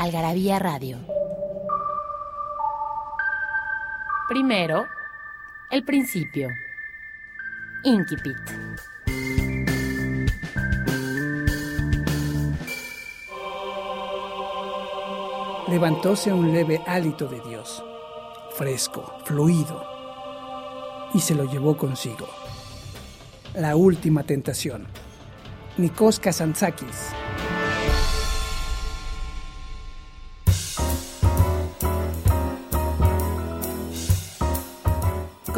[0.00, 0.96] Algarabía Radio.
[4.30, 4.86] Primero,
[5.70, 6.48] el principio.
[7.84, 8.34] Inquipit.
[15.68, 17.84] Levantóse un leve hálito de Dios,
[18.56, 19.84] fresco, fluido,
[21.12, 22.26] y se lo llevó consigo.
[23.52, 24.86] La última tentación.
[25.76, 27.12] Nikos Kazantzakis.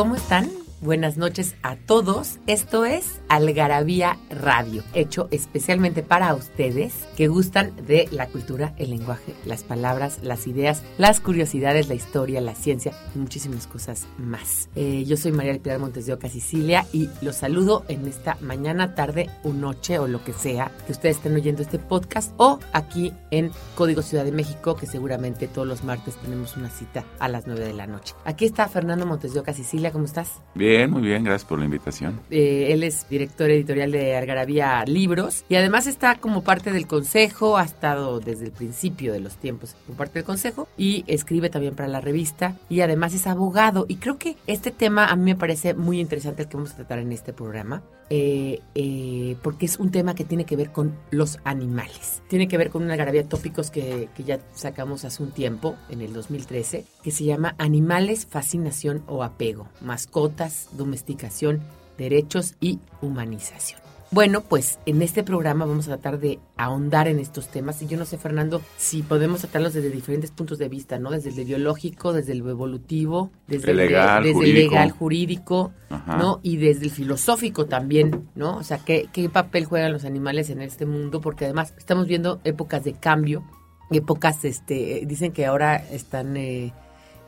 [0.03, 0.61] ¿Cómo están?
[0.83, 2.41] Buenas noches a todos.
[2.48, 9.33] Esto es Algarabía Radio, hecho especialmente para ustedes que gustan de la cultura, el lenguaje,
[9.44, 14.70] las palabras, las ideas, las curiosidades, la historia, la ciencia y muchísimas cosas más.
[14.74, 18.36] Eh, yo soy María del Pilar Montes de Oca, Sicilia, y los saludo en esta
[18.41, 22.58] mañana, tarde o noche o lo que sea que ustedes estén oyendo este podcast o
[22.72, 27.28] aquí en Código Ciudad de México, que seguramente todos los martes tenemos una cita a
[27.28, 28.17] las 9 de la noche.
[28.24, 30.41] Aquí está Fernando Montes de Oca, Sicilia, ¿cómo estás?
[30.56, 30.71] Bien.
[30.88, 32.20] Muy bien, gracias por la invitación.
[32.30, 37.58] Eh, él es director editorial de Algarabía Libros y además está como parte del consejo,
[37.58, 41.74] ha estado desde el principio de los tiempos como parte del consejo y escribe también
[41.74, 43.84] para la revista y además es abogado.
[43.88, 46.76] Y creo que este tema a mí me parece muy interesante el que vamos a
[46.76, 47.82] tratar en este programa.
[48.14, 52.22] Eh, eh, porque es un tema que tiene que ver con los animales.
[52.28, 56.02] Tiene que ver con una algarabía tópicos que, que ya sacamos hace un tiempo, en
[56.02, 61.61] el 2013, que se llama Animales, Fascinación o Apego, Mascotas, Domesticación,
[61.98, 63.83] Derechos y Humanización.
[64.12, 67.96] Bueno, pues en este programa vamos a tratar de ahondar en estos temas y yo
[67.96, 71.11] no sé, Fernando, si podemos tratarlos desde diferentes puntos de vista, ¿no?
[71.11, 74.58] Desde el biológico, desde el evolutivo, desde el legal, desde jurídico.
[74.58, 76.18] el legal jurídico, Ajá.
[76.18, 76.40] ¿no?
[76.42, 78.58] Y desde el filosófico también, ¿no?
[78.58, 81.23] O sea, ¿qué, ¿qué papel juegan los animales en este mundo?
[81.23, 83.42] Porque además estamos viendo épocas de cambio,
[83.90, 86.36] épocas, este, dicen que ahora están...
[86.36, 86.74] Eh,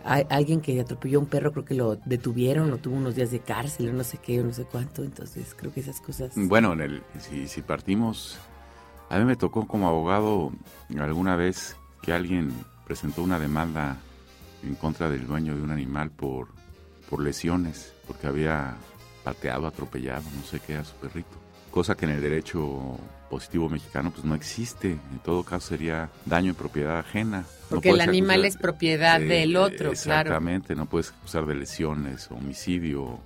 [0.05, 3.41] alguien que atropelló a un perro, creo que lo detuvieron, lo tuvo unos días de
[3.41, 5.03] cárcel, no sé qué, o no sé cuánto.
[5.03, 6.33] Entonces, creo que esas cosas.
[6.37, 8.39] Bueno, en el, si, si partimos,
[9.09, 10.53] a mí me tocó como abogado
[10.99, 12.53] alguna vez que alguien
[12.87, 13.97] presentó una demanda
[14.63, 16.49] en contra del dueño de un animal por,
[17.09, 18.77] por lesiones, porque había
[19.23, 21.37] pateado, atropellado, no sé qué, a su perrito.
[21.71, 22.99] Cosa que en el derecho
[23.31, 24.93] positivo mexicano pues no existe.
[24.93, 27.41] En todo caso sería daño en propiedad ajena.
[27.71, 29.93] No Porque el animal acusar- es propiedad del otro, claro.
[29.93, 33.19] Exactamente, no puedes acusar de lesiones, homicidio,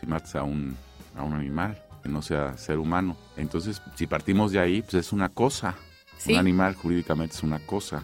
[0.00, 0.76] si matas a un,
[1.16, 3.16] a un animal que no sea ser humano.
[3.36, 5.76] Entonces, si partimos de ahí, pues es una cosa.
[6.18, 6.32] Sí.
[6.32, 8.02] Un animal jurídicamente es una cosa.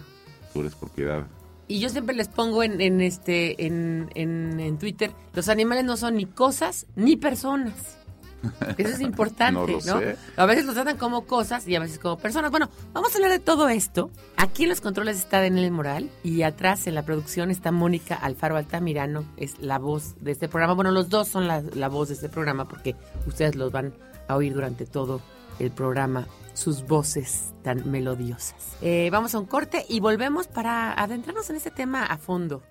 [0.53, 1.25] Tú eres propiedad.
[1.67, 5.97] Y yo siempre les pongo en, en este en, en, en Twitter, los animales no
[5.97, 7.98] son ni cosas ni personas.
[8.77, 9.73] Eso es importante, No ¿no?
[9.73, 10.17] lo sé.
[10.37, 12.51] A veces los tratan como cosas y a veces como personas.
[12.51, 14.09] Bueno, vamos a hablar de todo esto.
[14.37, 18.55] Aquí en los controles está Daniel Moral y atrás en la producción está Mónica Alfaro
[18.57, 20.73] Altamirano, es la voz de este programa.
[20.73, 22.95] Bueno, los dos son la, la voz de este programa porque
[23.27, 23.93] ustedes los van
[24.27, 25.21] a oír durante todo
[25.59, 28.77] el programa, sus voces tan melodiosas.
[28.81, 32.63] Eh, vamos a un corte y volvemos para adentrarnos en este tema a fondo.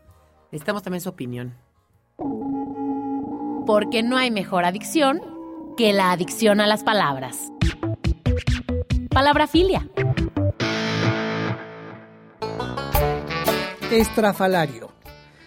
[0.50, 1.54] Necesitamos también su opinión.
[3.66, 5.20] Porque no hay mejor adicción
[5.78, 7.52] que la adicción a las palabras.
[9.10, 9.88] Palabrafilia.
[13.88, 14.90] Estrafalario.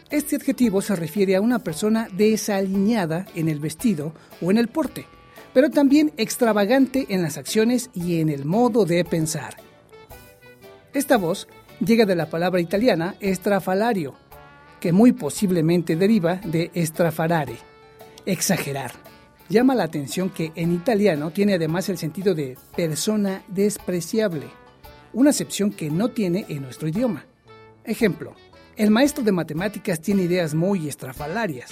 [0.10, 5.06] Este adjetivo se refiere a una persona desaliñada en el vestido o en el porte,
[5.54, 9.58] pero también extravagante en las acciones y en el modo de pensar.
[10.94, 11.50] Esta voz
[11.82, 14.16] llega de la palabra italiana estrafalario,
[14.80, 17.58] que muy posiblemente deriva de estrafarare,
[18.26, 19.01] exagerar.
[19.52, 24.48] Llama la atención que en italiano tiene además el sentido de persona despreciable,
[25.12, 27.26] una acepción que no tiene en nuestro idioma.
[27.84, 28.34] Ejemplo,
[28.78, 31.70] el maestro de matemáticas tiene ideas muy estrafalarias.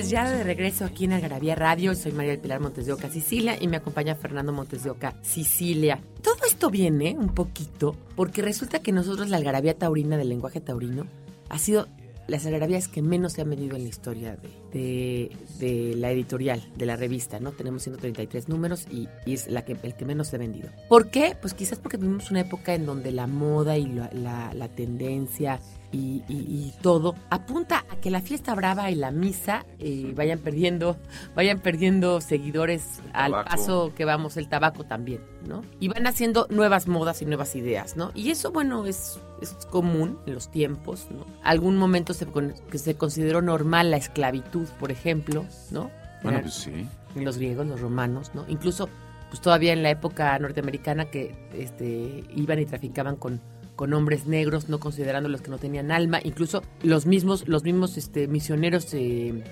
[0.00, 3.10] Pues ya de regreso aquí en Algarabía Radio, soy María del Pilar Montes de Oca,
[3.10, 6.00] Sicilia, y me acompaña Fernando Montes de Oca, Sicilia.
[6.22, 11.06] Todo esto viene un poquito porque resulta que nosotros la Algarabía taurina del lenguaje taurino
[11.50, 11.86] ha sido
[12.28, 14.38] las algarabías que menos se han vendido en la historia
[14.72, 17.52] de, de, la editorial, de la revista, ¿no?
[17.52, 20.70] Tenemos 133 números y, es la que, el que menos se ha vendido.
[20.88, 21.36] ¿Por qué?
[21.38, 25.60] Pues quizás porque vivimos una época en donde la moda y la, la tendencia
[25.92, 30.96] y, todo apunta a que la fiesta brava y la misa eh, vayan perdiendo
[31.34, 36.86] vayan perdiendo seguidores al paso que vamos el tabaco también no y van haciendo nuevas
[36.86, 41.26] modas y nuevas ideas no y eso bueno es, es común en los tiempos no
[41.42, 42.26] algún momento se
[42.70, 45.90] que se consideró normal la esclavitud por ejemplo no
[46.22, 46.86] bueno pues sí.
[47.14, 48.88] en los griegos los romanos no incluso
[49.28, 53.40] pues todavía en la época norteamericana que este iban y traficaban con
[53.80, 57.96] con hombres negros, no considerando los que no tenían alma, incluso los mismos, los mismos
[57.96, 59.42] este, misioneros eh,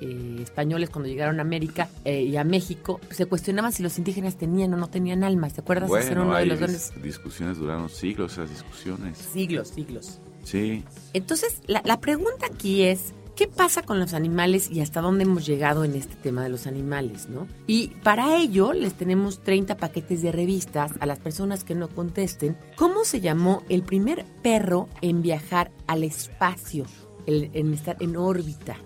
[0.00, 4.38] eh, españoles cuando llegaron a América eh, y a México, se cuestionaban si los indígenas
[4.38, 5.90] tenían o no tenían alma, ¿te acuerdas?
[5.90, 6.94] Bueno, uno de los grandes...
[7.02, 9.18] discusiones duraron siglos, esas discusiones.
[9.18, 10.18] Siglos, siglos.
[10.44, 10.82] Sí.
[11.12, 15.44] Entonces, la, la pregunta aquí es, ¿Qué pasa con los animales y hasta dónde hemos
[15.44, 17.48] llegado en este tema de los animales, no?
[17.66, 22.56] Y para ello les tenemos 30 paquetes de revistas a las personas que no contesten.
[22.76, 26.84] ¿Cómo se llamó el primer perro en viajar al espacio,
[27.26, 28.76] en estar en órbita,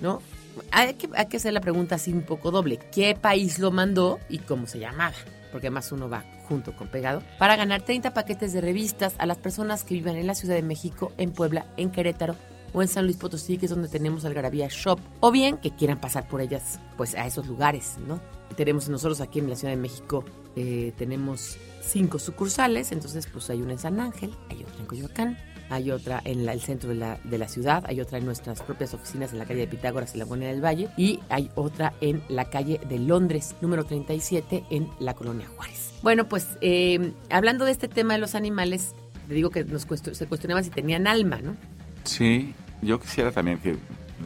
[0.00, 0.22] no?
[0.70, 2.78] Hay que, hay que hacer la pregunta así un poco doble.
[2.92, 5.16] ¿Qué país lo mandó y cómo se llamaba?
[5.50, 9.38] Porque además uno va junto con pegado, para ganar 30 paquetes de revistas a las
[9.38, 12.36] personas que viven en la Ciudad de México, en Puebla, en Querétaro
[12.72, 16.00] o en San Luis Potosí, que es donde tenemos Algarabía Shop, o bien que quieran
[16.00, 18.20] pasar por ellas, pues a esos lugares, ¿no?
[18.54, 20.24] tenemos nosotros aquí en la Ciudad de México,
[20.56, 25.38] eh, tenemos cinco sucursales, entonces pues hay una en San Ángel, hay otra en Coyoacán,
[25.70, 28.94] hay otra en el centro de la, de la, ciudad, hay otra en nuestras propias
[28.94, 32.22] oficinas en la calle de Pitágoras y la Colonia del Valle, y hay otra en
[32.28, 35.92] la calle de Londres, número 37, en la Colonia Juárez.
[36.02, 38.94] Bueno, pues eh, hablando de este tema de los animales,
[39.28, 41.56] te digo que nos se cuestionaba si tenían alma, ¿no?
[42.04, 43.76] Sí, yo quisiera también que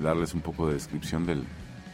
[0.02, 1.44] darles un poco de descripción del,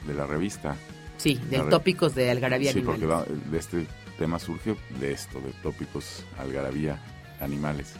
[0.07, 0.77] de la revista.
[1.17, 3.87] Sí, de tópicos de Algarabía Sí, porque de este
[4.19, 7.01] tema surge de esto, de tópicos Algarabía
[7.41, 7.95] Animales.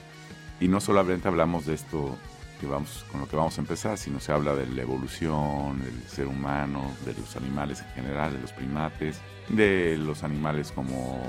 [0.61, 2.17] Y no solamente hablamos de esto
[2.61, 6.09] que vamos, con lo que vamos a empezar, sino se habla de la evolución del
[6.09, 11.21] ser humano, de los animales en general, de los primates, de los animales como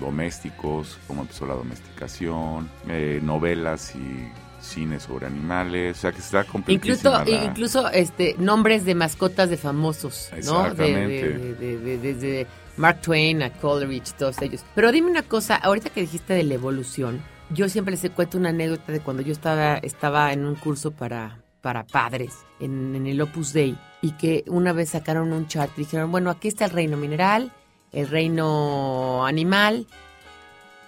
[0.00, 6.44] domésticos, cómo empezó la domesticación, eh, novelas y cine sobre animales, o sea que está
[6.66, 10.74] Incluso, incluso este, nombres de mascotas de famosos, ¿no?
[10.74, 12.46] De, desde
[12.76, 14.62] Mark Twain a Coleridge, todos ellos.
[14.74, 18.50] Pero dime una cosa, ahorita que dijiste de la evolución, yo siempre les cuento una
[18.50, 23.20] anécdota de cuando yo estaba, estaba en un curso para, para padres en, en el
[23.20, 26.70] Opus Dei y que una vez sacaron un chart y dijeron, bueno, aquí está el
[26.70, 27.52] reino mineral,
[27.92, 29.86] el reino animal,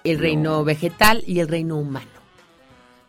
[0.04, 2.11] el reino vegetal y el reino humano.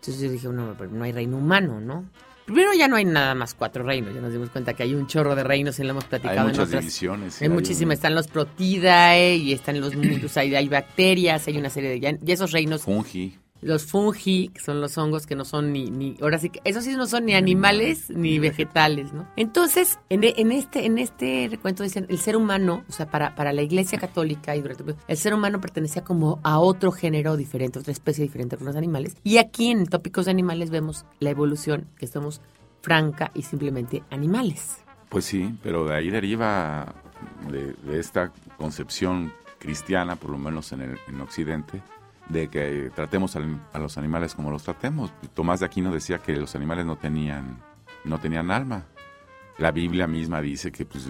[0.03, 2.03] Entonces yo dije, no, pero no hay reino humano, ¿no?
[2.45, 5.07] Primero ya no hay nada más cuatro reinos, ya nos dimos cuenta que hay un
[5.07, 6.41] chorro de reinos y lo hemos platicado.
[6.41, 7.41] Hay muchas divisiones.
[7.41, 11.97] Hay, muchísimas, están los protidae y están los mundos, hay, hay bacterias, hay una serie
[11.97, 12.19] de...
[12.21, 12.81] Y esos reinos...
[12.81, 16.61] Fungi los fungi, que son los hongos que no son ni, ni ahora sí que
[16.63, 19.27] esos sí no son ni animales ni vegetales, ¿no?
[19.35, 23.53] Entonces, en, en este en este recuento dicen el ser humano, o sea, para, para
[23.53, 27.91] la Iglesia Católica y durante el ser humano pertenecía como a otro género diferente, otra
[27.91, 29.15] especie diferente con los animales.
[29.23, 32.41] Y aquí en tópicos de animales vemos la evolución, que somos
[32.81, 34.77] franca y simplemente animales.
[35.09, 36.93] Pues sí, pero de ahí deriva
[37.49, 41.81] de, de esta concepción cristiana, por lo menos en, el, en Occidente,
[42.29, 45.13] de que tratemos a los animales como los tratemos.
[45.33, 47.57] Tomás de Aquino decía que los animales no tenían,
[48.03, 48.85] no tenían alma.
[49.57, 51.07] La Biblia misma dice que pues,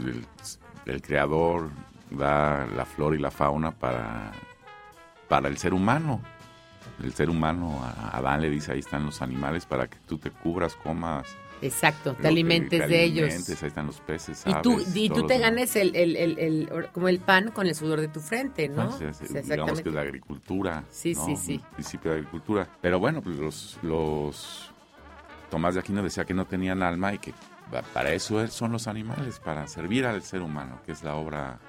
[0.86, 1.70] el, creador
[2.10, 4.32] da la flor y la fauna para,
[5.28, 6.22] para el ser humano.
[7.02, 10.30] El ser humano, a Adán le dice, ahí están los animales para que tú te
[10.30, 13.30] cubras, comas, Exacto, te alimentes de ellos.
[13.32, 14.44] Ahí están los peces.
[14.46, 18.02] y tú, y tú te ganes el, el, el, como el pan con el sudor
[18.02, 18.82] de tu frente, ¿no?
[18.82, 19.00] Ah,
[19.48, 20.84] digamos que es la agricultura.
[20.90, 21.54] Sí, sí, sí.
[21.54, 22.68] El principio de agricultura.
[22.82, 24.72] Pero bueno, pues los, los
[25.50, 27.34] Tomás de Aquino decía que no tenían alma y que
[27.94, 31.60] para eso son los animales, para servir al ser humano, que es la obra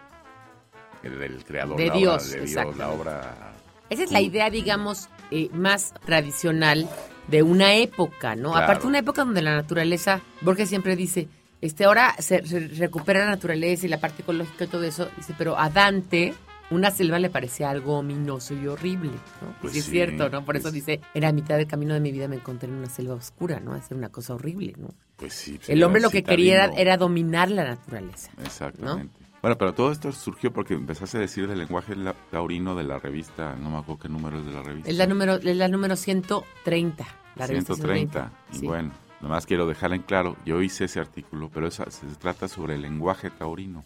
[1.03, 1.77] del creador.
[1.77, 3.53] De Dios, de Dios, la obra.
[3.91, 6.89] Esa es la idea, digamos, eh, más tradicional
[7.29, 8.57] de una época, ¿no?
[8.57, 11.29] Aparte una época donde la naturaleza, Borges siempre dice,
[11.61, 15.59] este ahora se, recupera la naturaleza y la parte ecológica y todo eso, dice, pero
[15.59, 16.35] a Dante
[16.71, 19.55] una selva le parecía algo ominoso y horrible, ¿no?
[19.61, 20.45] Pues sí, es cierto, ¿no?
[20.45, 22.77] Por eso pues- dice, era a mitad del camino de mi vida me encontré en
[22.77, 23.73] una selva oscura, ¿no?
[23.73, 24.89] Hacer una cosa horrible, ¿no?
[25.17, 25.57] Pues sí.
[25.57, 28.31] pues El hombre lo que quería era, era dominar la naturaleza.
[28.43, 29.24] Exactamente.
[29.45, 31.95] Bueno, pero todo esto surgió porque empezaste a decir del lenguaje
[32.31, 34.89] taurino de la revista, no me acuerdo qué número es de la revista.
[34.91, 37.05] Es la número, es la número 130.
[37.37, 38.33] La revista 130.
[38.55, 38.67] Y sí.
[38.67, 42.77] bueno, nomás quiero dejar en claro, yo hice ese artículo, pero eso se trata sobre
[42.77, 43.85] el lenguaje taurino.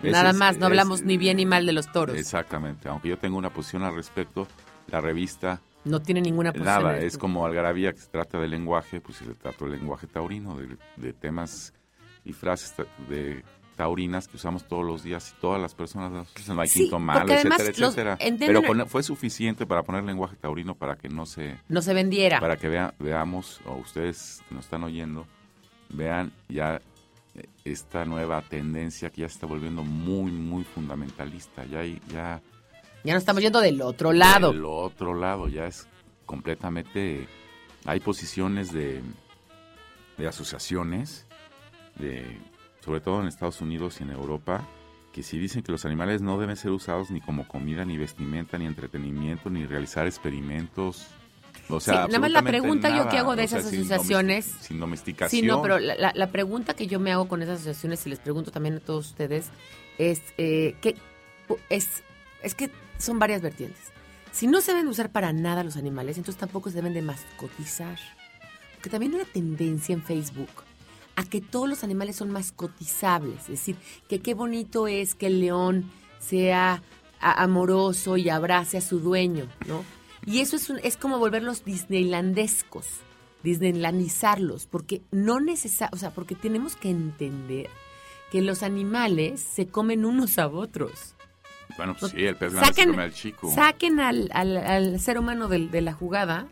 [0.00, 2.16] Ese Nada es- más, no es- hablamos ni bien ni mal de los toros.
[2.16, 4.48] Exactamente, aunque yo tengo una posición al respecto,
[4.88, 6.74] la revista, No tiene ninguna posición.
[6.82, 10.56] nada, es como Algarabía que se trata del lenguaje, pues se trata del lenguaje taurino,
[10.58, 11.72] de, de temas
[12.24, 12.74] y frases
[13.08, 13.44] de
[13.78, 16.26] taurinas que usamos todos los días y todas las personas,
[16.58, 18.18] hay Sí, quinto malo, etcétera, los- etcétera.
[18.38, 22.40] Pero con- fue suficiente para poner lenguaje taurino para que no se No se vendiera.
[22.40, 25.26] para que vea- veamos, o ustedes que nos están oyendo,
[25.90, 26.82] vean ya
[27.36, 31.64] eh, esta nueva tendencia que ya se está volviendo muy, muy fundamentalista.
[31.66, 32.42] Ya, ya
[33.04, 34.50] Ya no estamos yendo del otro lado.
[34.50, 35.86] el otro lado ya es
[36.26, 37.28] completamente...
[37.84, 39.00] Hay posiciones de,
[40.18, 41.26] de asociaciones,
[41.94, 42.26] de,
[42.84, 44.66] sobre todo en Estados Unidos y en Europa,
[45.12, 48.58] que sí dicen que los animales no deben ser usados ni como comida, ni vestimenta,
[48.58, 51.06] ni entretenimiento, ni realizar experimentos.
[51.70, 53.10] O sea, Sí, nada más la pregunta yo nada.
[53.10, 55.40] que hago de O sea, esas sin asociaciones- domesti- Sin domesticación.
[55.42, 58.18] Sí, no, pero la, la- pregunta que yo me hago con esas asociaciones, y les
[58.20, 59.50] pregunto también a todos ustedes,
[59.98, 60.94] es eh, que
[61.68, 62.02] es,
[62.42, 63.80] es que son varias vertientes.
[64.32, 67.02] Si no se deben de usar para nada los animales, entonces tampoco se deben de
[67.02, 67.98] mascotizar.
[68.76, 70.48] Porque también hay una tendencia en Facebook
[71.18, 73.40] a que todos los animales son mascotizables.
[73.42, 73.76] Es decir,
[74.08, 76.82] que qué bonito es que el león sea
[77.20, 79.82] amoroso y abrace a su dueño, ¿no?
[80.26, 82.86] Y eso es, un- es como volverlos disneylandescos,
[83.42, 87.68] disneylandizarlos, porque no necesariamente, o sea, porque tenemos que entender
[88.30, 91.14] que los animales se comen unos a otros.
[91.76, 93.52] Bueno, pues sí, el pez grande se Saquen- come al chico.
[93.54, 96.46] Saquen al, al- al ser humano de, la jugada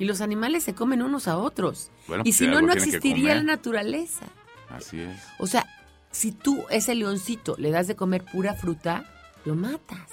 [0.00, 1.90] y los animales se comen unos a otros.
[2.08, 4.24] Bueno, y pues si no, no existiría la naturaleza.
[4.70, 5.20] Así es.
[5.38, 5.66] O sea,
[6.10, 9.04] si tú, ese leoncito, le das de comer pura fruta,
[9.44, 10.08] lo matas.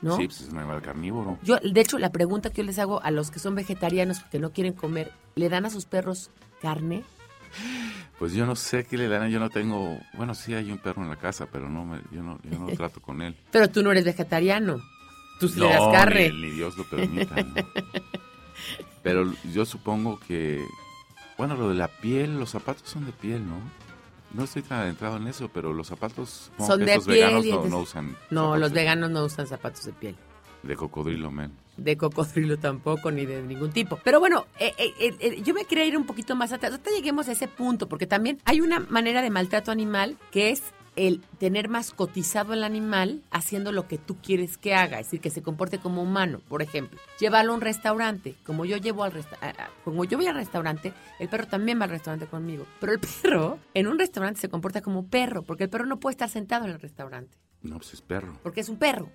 [0.00, 0.16] ¿No?
[0.16, 1.36] Sí, pues es un animal carnívoro.
[1.42, 4.38] Yo, de hecho, la pregunta que yo les hago a los que son vegetarianos que
[4.38, 6.30] no quieren comer, ¿le dan a sus perros
[6.62, 7.02] carne?
[8.20, 11.02] Pues yo no sé qué le dan, yo no tengo, bueno, sí hay un perro
[11.02, 13.34] en la casa, pero no me, yo no, yo no trato con él.
[13.50, 14.80] Pero tú no eres vegetariano.
[15.40, 16.30] Tú sí no, le das carne.
[16.30, 17.34] Ni, ni Dios lo permita.
[17.42, 17.54] ¿no?
[19.02, 20.64] Pero yo supongo que,
[21.38, 23.56] bueno, lo de la piel, los zapatos son de piel, ¿no?
[24.32, 27.78] No estoy tan adentrado en eso, pero los zapatos Son de estos piel veganos no,
[27.78, 28.16] usan.
[28.30, 30.16] No, los veganos no usan zapatos de piel.
[30.62, 31.52] De cocodrilo, men.
[31.76, 33.98] de cocodrilo tampoco, ni de ningún tipo.
[34.04, 36.72] Pero bueno, eh, eh, eh, eh, yo me quería ir un poquito más atrás.
[36.72, 40.62] Ahorita lleguemos a ese punto, porque también hay una manera de maltrato animal que es
[40.96, 45.30] el tener mascotizado al animal haciendo lo que tú quieres que haga, es decir, que
[45.30, 46.40] se comporte como humano.
[46.48, 48.34] Por ejemplo, llévalo a un restaurante.
[48.44, 49.38] Como yo llevo al resta-
[49.84, 52.66] como yo voy al restaurante, el perro también va al restaurante conmigo.
[52.80, 56.12] Pero el perro en un restaurante se comporta como perro, porque el perro no puede
[56.14, 58.38] estar sentado en el restaurante No, pues es perro.
[58.42, 59.10] porque es un perro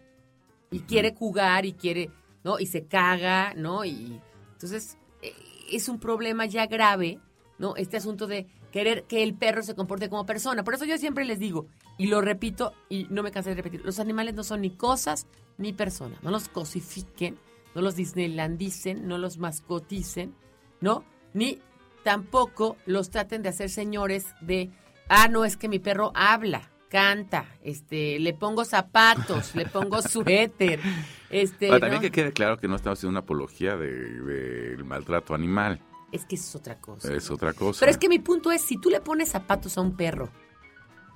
[0.72, 2.10] y quiere jugar y quiere,
[2.44, 2.60] ¿no?
[2.60, 3.86] Y se caga, ¿no?
[3.86, 4.20] Y
[4.54, 5.34] entonces eh,
[5.72, 7.20] es un problema ya grave,
[7.60, 7.76] ¿no?
[7.76, 10.66] Este asunto de querer que el perro se comporte como persona.
[10.66, 11.66] Por eso yo siempre les digo,
[11.98, 15.28] y lo repito y no me cansé de repetir, los animales no son ni cosas
[15.58, 16.22] ni personas.
[16.22, 17.40] No los cosifiquen,
[17.74, 20.36] no los disneylandicen, no los mascoticen,
[20.82, 21.06] ¿no?
[21.34, 21.62] Ni
[22.04, 24.72] tampoco los traten de hacer señores de,
[25.08, 30.82] ah, no, es que mi perro habla, canta, este, le pongo zapatos, le pongo suéter,
[31.30, 32.10] este, Ahora, también ¿no?
[32.10, 35.80] que quede claro que no estamos haciendo una apología del de, del maltrato animal.
[36.12, 37.14] Es que eso es otra cosa.
[37.14, 37.80] Es otra cosa.
[37.80, 40.30] Pero es que mi punto es, si tú le pones zapatos a un perro,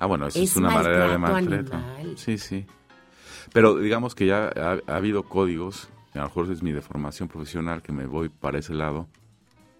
[0.01, 2.17] Ah, bueno, eso es, Es una manera de maltrato animal.
[2.17, 2.65] Sí, sí.
[3.51, 7.81] Pero digamos que ya ha, ha habido códigos, a lo mejor es mi deformación profesional
[7.81, 9.09] que me voy para ese lado,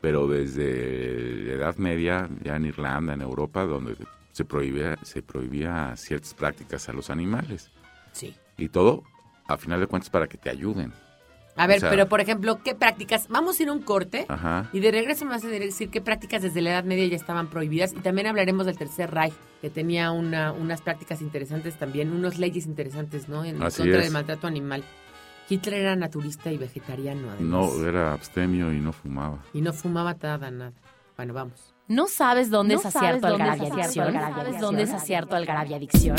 [0.01, 3.95] pero desde la Edad Media, ya en Irlanda, en Europa, donde
[4.33, 7.71] se prohibía, se prohibía ciertas prácticas a los animales.
[8.11, 8.35] sí.
[8.57, 9.03] Y todo,
[9.47, 10.91] a final de cuentas, para que te ayuden.
[11.59, 13.27] A ver, O sea- pero por ejemplo, ¿qué prácticas?
[13.27, 14.25] Vamos a ir a un corte.
[14.27, 14.69] Ajá.
[14.73, 17.47] Y de regreso me vas a decir qué prácticas desde la Edad Media ya estaban
[17.47, 17.93] prohibidas.
[17.93, 22.65] Y también hablaremos del Tercer Reich, que tenía una, unas prácticas interesantes también, unas leyes
[22.65, 23.43] interesantes, ¿no?
[23.43, 24.03] En Así contra es.
[24.05, 24.83] del maltrato animal.
[25.49, 27.41] Hitler era naturista y vegetariano, además.
[27.79, 29.39] No, era abstemio y no fumaba.
[29.53, 30.73] Y no fumaba nada, nada.
[31.17, 31.73] Bueno, vamos.
[31.87, 34.13] ¿No sabes dónde ¿No es acierto Algarabia Adicción?
[34.13, 36.17] ¿Sabes dónde es acierto Algarabia Adicción?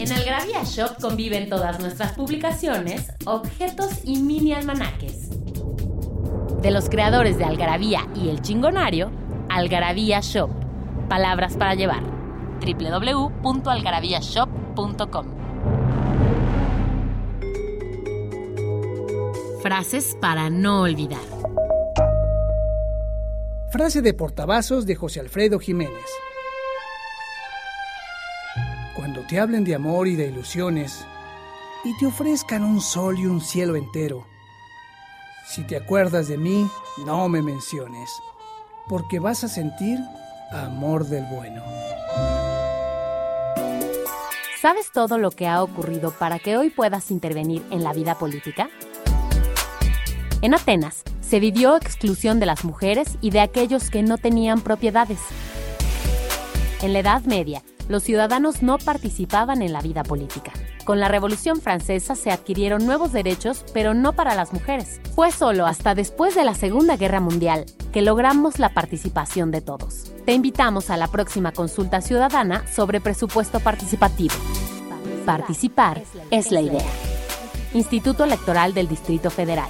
[0.00, 5.28] En Algravia Shop conviven todas nuestras publicaciones, objetos y mini almanaques.
[6.62, 9.10] De los creadores de Algarabía y El Chingonario,
[9.50, 10.48] Algarabía Shop.
[11.10, 12.02] Palabras para llevar.
[12.60, 15.26] www.algarabíashop.com
[19.62, 21.20] Frases para no olvidar.
[23.70, 26.06] Frase de portavasos de José Alfredo Jiménez.
[29.28, 31.06] Te hablen de amor y de ilusiones
[31.84, 34.26] y te ofrezcan un sol y un cielo entero,
[35.50, 36.70] si te acuerdas de mí,
[37.04, 38.08] no me menciones,
[38.88, 39.98] porque vas a sentir
[40.52, 41.60] amor del bueno.
[44.60, 48.70] ¿Sabes todo lo que ha ocurrido para que hoy puedas intervenir en la vida política?
[50.40, 55.18] En Atenas se vivió exclusión de las mujeres y de aquellos que no tenían propiedades.
[56.80, 60.52] En la Edad Media, los ciudadanos no participaban en la vida política.
[60.84, 65.00] Con la Revolución Francesa se adquirieron nuevos derechos, pero no para las mujeres.
[65.16, 70.12] Fue solo hasta después de la Segunda Guerra Mundial que logramos la participación de todos.
[70.24, 74.34] Te invitamos a la próxima consulta ciudadana sobre presupuesto participativo.
[75.26, 76.86] Participar es la idea.
[77.74, 79.68] Instituto Electoral del Distrito Federal.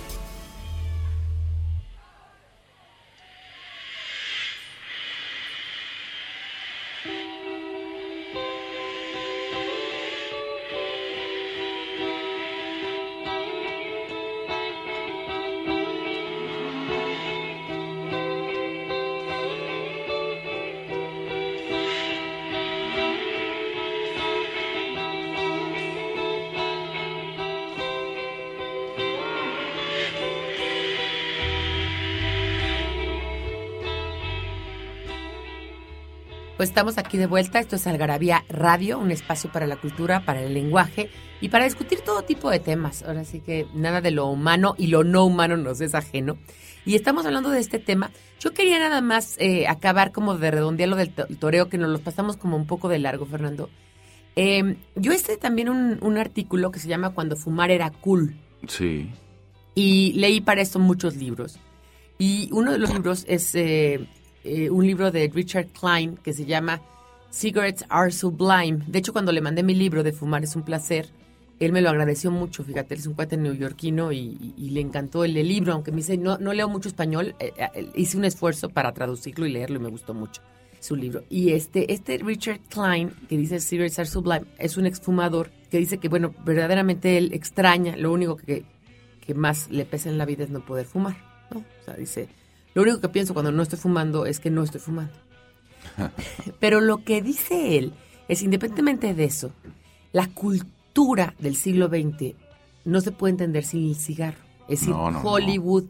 [36.61, 37.59] Pues estamos aquí de vuelta.
[37.59, 41.09] Esto es Algarabía Radio, un espacio para la cultura, para el lenguaje
[41.40, 43.02] y para discutir todo tipo de temas.
[43.02, 46.37] Ahora sí que nada de lo humano y lo no humano nos es ajeno.
[46.85, 48.11] Y estamos hablando de este tema.
[48.40, 51.99] Yo quería nada más eh, acabar como de redondear lo del toreo, que nos lo
[51.99, 53.71] pasamos como un poco de largo, Fernando.
[54.37, 58.37] Eh, yo hice también un, un artículo que se llama Cuando fumar era cool.
[58.69, 59.11] Sí.
[59.75, 61.59] Y leí para esto muchos libros.
[62.19, 64.06] Y uno de los libros es eh,
[64.45, 66.81] eh, un libro de Richard Klein que se llama
[67.31, 68.85] Cigarettes Are Sublime.
[68.87, 71.09] De hecho, cuando le mandé mi libro de Fumar es un placer,
[71.61, 72.65] él me lo agradeció mucho.
[72.65, 76.17] Fíjate, él es un cuate neoyorquino y, le encantó el, el, libro, aunque me dice,
[76.17, 79.83] no, no leo mucho español, eh, eh, hice un esfuerzo para traducirlo y leerlo y
[79.83, 80.43] me gustó mucho
[80.81, 81.23] su libro.
[81.29, 85.99] Y este, este Richard Klein, que dice Cigarettes Are Sublime, es un exfumador que dice
[85.99, 88.65] que, bueno, verdaderamente él extraña, lo único que,
[89.21, 91.17] que más le pesa en la vida es no poder fumar,
[91.53, 91.59] ¿no?
[91.59, 92.29] O sea, dice,
[92.75, 95.13] lo único que pienso cuando no estoy fumando es que no estoy fumando.
[96.61, 97.93] Pero lo que dice él
[98.28, 99.50] es, independientemente de eso,
[100.13, 102.35] la cultura del siglo XX
[102.85, 104.39] no se puede entender sin el cigarro.
[104.69, 105.85] Es decir, No, no, Hollywood,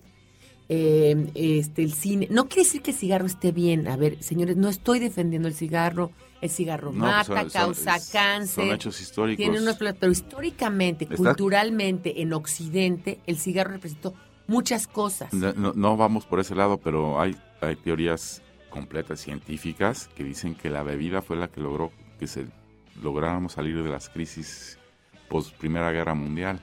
[0.69, 2.29] eh, este, el cine.
[2.31, 3.89] No quiere decir que el cigarro esté bien.
[3.89, 6.13] A ver, señores, no estoy defendiendo el cigarro.
[6.41, 8.65] El cigarro mata, son- son- causa cáncer.
[8.65, 9.37] Son hechos históricos.
[9.37, 14.15] Tiene unos pero históricamente, Está- culturalmente, en Occidente, el cigarro representó
[14.51, 15.33] muchas cosas.
[15.33, 20.55] No, no- no vamos por ese lado, pero hay, hay teorías completas científicas que dicen
[20.55, 22.47] que la bebida fue la que logró que se
[23.03, 24.79] lográramos salir de las crisis
[25.29, 26.61] post Primera Guerra Mundial.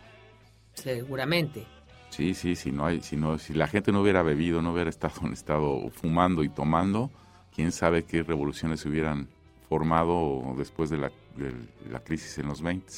[0.73, 1.65] Seguramente.
[2.09, 4.89] Sí, sí, si no hay, si no, si la gente no hubiera bebido, no hubiera
[4.89, 7.11] estado en estado fumando y tomando,
[7.53, 9.27] quién sabe qué revoluciones se hubieran
[9.67, 11.53] formado después de la, de
[11.91, 12.91] la crisis en los 20.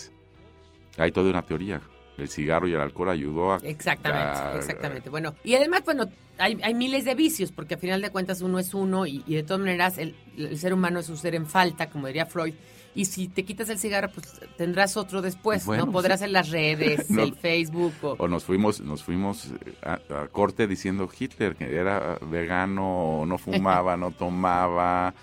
[0.97, 1.81] Hay toda una teoría.
[2.19, 5.09] El cigarro y el alcohol ayudó a Exactamente, a- exactamente.
[5.09, 6.05] Bueno, y además, bueno,
[6.37, 9.35] hay, hay miles de vicios, porque a final de cuentas uno es uno y, y
[9.35, 12.53] de todas maneras el, el ser humano es un ser en falta, como diría Freud.
[12.95, 15.91] Y si te quitas el cigarro, pues tendrás otro después, Bueno, ¿no?
[15.91, 17.21] Podrás en las redes, No.
[17.21, 18.15] el Facebook o...
[18.17, 23.37] O nos fuimos, nos fuimos eh, a, a corte diciendo Hitler que era vegano, no
[23.37, 25.13] fumaba, no tomaba,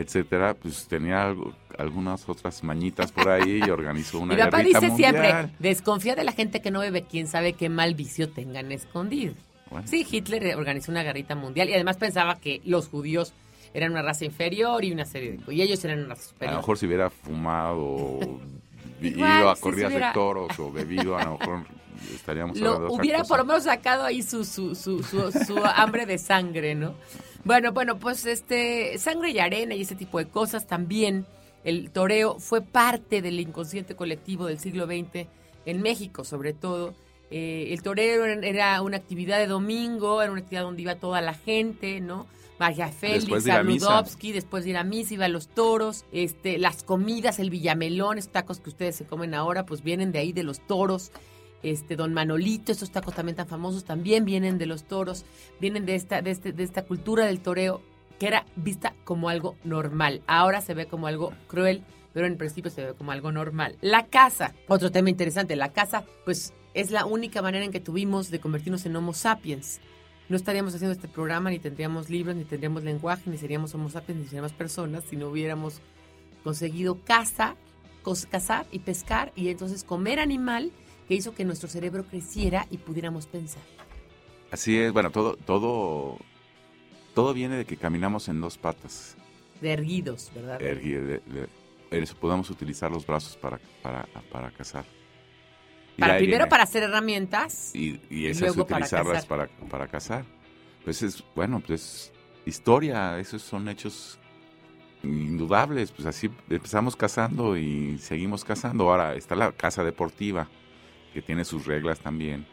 [0.00, 4.80] etcétera, pues tenía algo- algunas otras mañitas por ahí y organizó una Mi papá guerrita
[4.80, 5.14] dice mundial.
[5.14, 9.34] siempre, desconfía de la gente que no bebe, quién sabe qué mal vicio tengan escondido.
[9.70, 13.32] Bueno, Sí, Hitler organizó una guerrita mundial y además pensaba que los judíos
[13.74, 15.54] eran una raza inferior y una serie de...
[15.54, 16.54] Y ellos eran una raza a superior.
[16.54, 18.18] lo mejor si hubiera fumado,
[19.02, 21.64] Igual, ido a si corridas hubiera- de toros o bebido, a lo mejor
[22.14, 23.28] estaríamos hablando de lo otra hubiera cosa.
[23.28, 26.94] por lo menos sacado ahí su, su, su, su, su hambre de sangre, ¿no?
[27.44, 31.26] Bueno, bueno, pues este, sangre y arena y ese tipo de cosas también.
[31.64, 35.26] El toreo fue parte del inconsciente colectivo del siglo XX
[35.66, 36.94] en México, sobre todo.
[37.30, 41.34] Eh, el toreo era- una actividad de domingo, era una actividad donde iba toda la
[41.34, 42.26] gente, ¿no?
[42.58, 43.52] María Félix, de.
[43.86, 48.18] Arnudovsky, después de ir a misa, iba a los toros, este, las comidas, el villamelón,
[48.18, 51.12] esos tacos que ustedes se comen ahora, pues vienen de ahí de los toros
[51.62, 55.24] este Don Manolito, estos tacos también tan famosos, también vienen de los toros,
[55.60, 57.82] vienen de esta, de este, de esta cultura del toreo
[58.18, 60.22] que era vista como algo normal.
[60.26, 63.76] Ahora se ve como algo cruel, pero en principio se ve como algo normal.
[63.80, 68.30] La casa, otro tema interesante, la casa, pues es la única manera en que tuvimos
[68.30, 69.80] de convertirnos en Homo sapiens.
[70.28, 74.20] No estaríamos haciendo este programa, ni tendríamos libros, ni tendríamos lenguaje, ni seríamos Homo sapiens,
[74.20, 75.80] ni seríamos personas si no hubiéramos
[76.44, 76.98] conseguido
[78.04, 80.70] cos- cazar y pescar y entonces comer animal
[81.08, 83.62] que hizo que nuestro cerebro creciera y pudiéramos pensar.
[84.50, 86.18] Así es, bueno, todo, todo,
[87.14, 89.16] todo viene de que caminamos en dos patas.
[89.60, 90.60] De erguidos, ¿verdad?
[90.60, 91.48] Ergui- de- de-
[91.90, 94.84] eso, podamos utilizar los brazos para, para, para cazar.
[95.96, 97.74] Y Para, de primero viene- para hacer herramientas.
[97.74, 99.28] Y, y esas luego para utilizarlas cazar.
[99.28, 100.24] para, para cazar.
[100.84, 102.12] Pues es, bueno, pues
[102.46, 104.18] historia, esos son hechos
[105.02, 105.90] indudables.
[105.92, 108.90] Pues así empezamos cazando y seguimos cazando.
[108.90, 110.48] Ahora está la caza deportiva,
[111.18, 112.46] que tiene sus reglas también.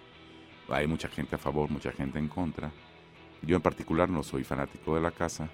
[0.70, 2.72] Hay mucha gente a favor, mucha gente en contra.
[3.44, 5.50] Yo en particular no soy fanático de la caza.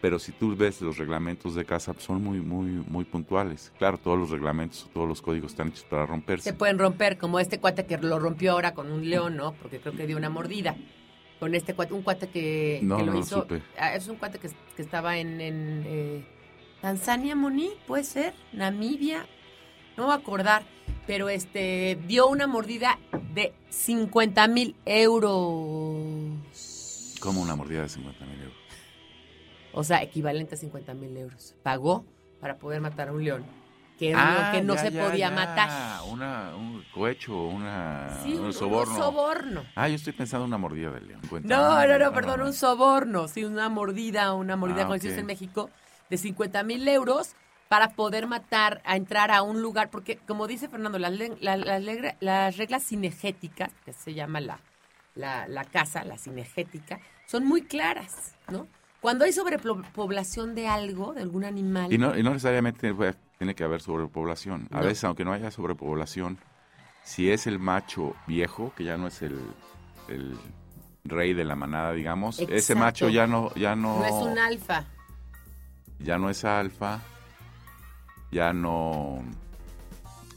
[0.00, 3.72] Pero si tú ves los reglamentos de caza, son muy, muy, muy puntuales.
[3.76, 6.44] Claro, todos los reglamentos, todos los códigos están hechos para romperse.
[6.44, 9.54] Se pueden romper, como este cuate que lo rompió ahora con un león, ¿no?
[9.54, 10.76] Porque creo que dio una mordida.
[11.40, 13.40] Con este cuate, un cuate que, No, que lo no hizo.
[13.42, 13.62] supe.
[13.76, 16.24] Ah, Es un cuate que, que estaba en, en, eh,
[16.80, 19.26] Tanzania, Moni, puede ser, Namibia,
[19.96, 20.62] no voy a acordar,
[21.08, 22.98] pero este dio una mordida
[23.34, 25.34] de 50 mil euros.
[27.20, 28.56] Como una mordida de 50 mil euros.
[29.72, 31.54] O sea, equivalente a 50 mil euros.
[31.62, 32.04] Pagó
[32.40, 33.44] para poder matar a un león.
[33.98, 35.34] Que no Ah, ya, se ya, podía ya.
[35.34, 36.02] matar.
[36.08, 38.96] Una, un cohecho, una, Sí, un un soborno.
[38.96, 39.64] soborno.
[39.74, 41.20] Ah, yo estoy pensando en una mordida de león.
[41.28, 41.48] Cuenta.
[41.48, 42.46] No, Ah, no, no, no, perdón, no.
[42.46, 45.20] un soborno, sí, una mordida, una mordida Ah, como decimos ok.
[45.20, 45.70] en México,
[46.10, 47.32] de 50 mil euros
[47.68, 52.56] para poder matar, a entrar a un lugar, porque como dice Fernando, las, las las
[52.56, 54.58] reglas cinegéticas, que se llama la,
[55.14, 58.66] la, la casa, la cinegética, son muy claras, ¿no?
[59.00, 63.54] Cuando hay sobrepoblación de algo, de algún animal, Y no, y no necesariamente pues, tiene
[63.54, 64.66] que haber sobrepoblación.
[64.72, 64.86] A No.
[64.86, 66.38] veces, aunque no haya sobrepoblación,
[67.04, 69.38] si es el macho viejo, que ya no es el,
[70.08, 70.36] el
[71.04, 74.84] rey de la manada, digamos, ese macho ya no, ya no, no es un alfa.
[76.00, 77.00] ya no es alfa,
[78.30, 79.22] ya no,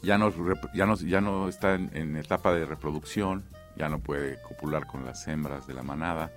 [0.02, 0.32] ya no,
[0.74, 3.44] ya no, ya no está en, en etapa de reproducción,
[3.76, 6.32] ya no puede copular con las hembras de la manada,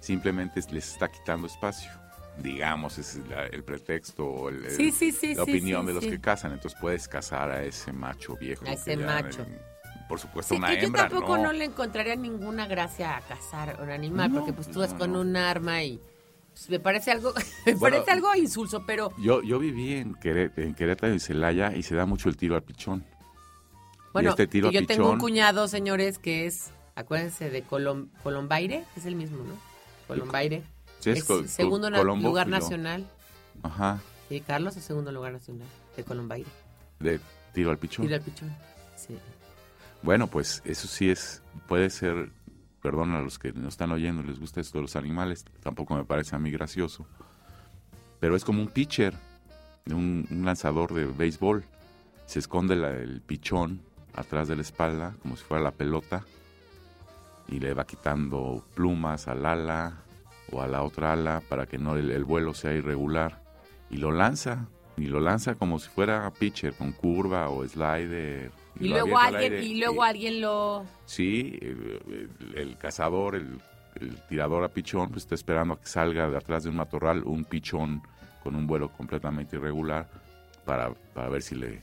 [0.00, 1.90] simplemente les está quitando espacio.
[2.42, 5.92] Digamos, ese es la- el pretexto o el- el- Sí, sí, sí, la opinión de
[5.94, 6.52] los que cazan.
[6.52, 8.64] Entonces puedes cazar a ese macho viejo.
[8.64, 9.42] A ese macho.
[9.42, 9.60] eh,
[10.08, 11.42] por supuesto, una que yo hembra, tampoco no.
[11.44, 11.52] ¿no?
[11.52, 14.98] le encontraría ninguna gracia a cazar un animal, No, porque pues tú pues, vas no,
[15.00, 16.00] con un arma y
[16.58, 17.32] pues, me parece algo,
[17.66, 21.74] me Bueno, parece algo insulso, pero Yo, yo viví en, Queré- en Querétaro y Celaya
[21.76, 23.04] y se da mucho el tiro al pichón.
[24.12, 28.84] bueno, este tiro y yo tengo un cuñado, señores, que es, acuérdense de Colom- Colombaire,
[28.96, 29.54] es el mismo, ¿no?
[30.06, 30.62] Colombaire.
[31.00, 33.06] Sí, es es Col- segundo Colombo, lugar y nacional.
[33.62, 35.66] Ajá, Sí, Carlos es segundo lugar nacional
[35.96, 36.48] de Colombaire.
[37.00, 37.18] de
[37.54, 38.04] tiro al pichón.
[38.04, 38.54] Tiro al pichón.
[38.96, 39.16] Sí.
[40.02, 42.30] Bueno, pues eso sí es, puede ser,
[42.82, 46.04] perdón a los que nos están oyendo, les gusta esto de los animales, tampoco me
[46.04, 47.06] parece a mí gracioso,
[48.20, 49.14] pero es como un pitcher,
[49.86, 51.64] un, lanzador de béisbol,
[52.26, 53.80] se esconde la- el pichón
[54.14, 56.24] atrás de la espalda, como si fuera la pelota,
[57.48, 60.02] y le va quitando plumas al ala
[60.52, 63.42] o a la otra ala para que no el, el vuelo sea irregular,
[63.90, 68.50] y lo lanza, y lo lanza como si fuera pitcher, con curva o slider.
[68.80, 73.58] Y, luego al alguien, y luego alguien lo Sí, el, el- el cazador, el,
[74.00, 77.22] el tirador a pichón, pues está esperando a que salga de atrás de un matorral
[77.24, 78.02] un pichón
[78.42, 80.08] con un vuelo completamente irregular
[80.64, 81.82] para, para ver si le,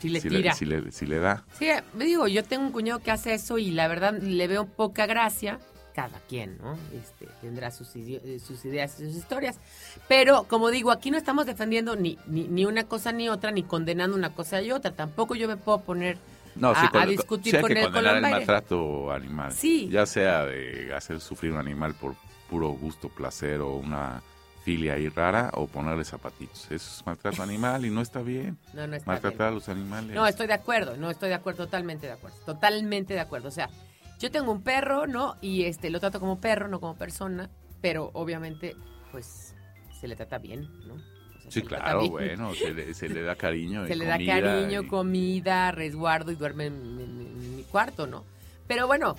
[0.00, 0.50] si le si tira.
[0.50, 1.44] le, si le- si le da.
[1.52, 5.06] Sí, digo, yo tengo un cuñado que hace eso y la verdad le veo poca
[5.06, 5.58] gracia.
[5.98, 6.78] Cada quien, ¿no?
[6.94, 9.58] Este, tendrá sus, eh, sus ideas y sus historias.
[10.06, 13.64] Pero, como digo, aquí no estamos defendiendo ni, ni, ni una cosa ni otra, ni
[13.64, 14.92] condenando una cosa y otra.
[14.92, 16.16] Tampoco yo me puedo poner
[16.54, 18.46] No, a- con- a discutir sí con que el condenar el Colombaire.
[18.46, 19.52] maltrato animal.
[19.52, 19.88] Sí.
[19.90, 22.14] Ya sea de hacer sufrir un animal por
[22.48, 24.22] puro gusto, placer o una
[24.64, 26.66] filia ahí rara o ponerle zapatitos.
[26.70, 28.56] Eso es maltrato animal y no está bien.
[28.72, 29.48] No, no está Maltratar bien.
[29.48, 30.14] a los animales.
[30.14, 33.48] No, estoy de acuerdo, no estoy de acuerdo, totalmente de acuerdo, totalmente de acuerdo.
[33.48, 33.68] O sea,
[34.18, 35.36] yo tengo un perro, ¿no?
[35.40, 37.50] Y este lo trato como perro, no como persona,
[37.80, 38.74] pero obviamente,
[39.12, 39.54] pues,
[40.00, 40.94] se le trata bien, ¿no?
[40.94, 43.84] O sea, Sí, claro, bueno, se le, se le da cariño.
[43.84, 48.06] y Se le da cariño, y- comida, resguardo y duerme en, en- en mi cuarto,
[48.06, 48.24] ¿no?
[48.66, 49.16] Pero bueno,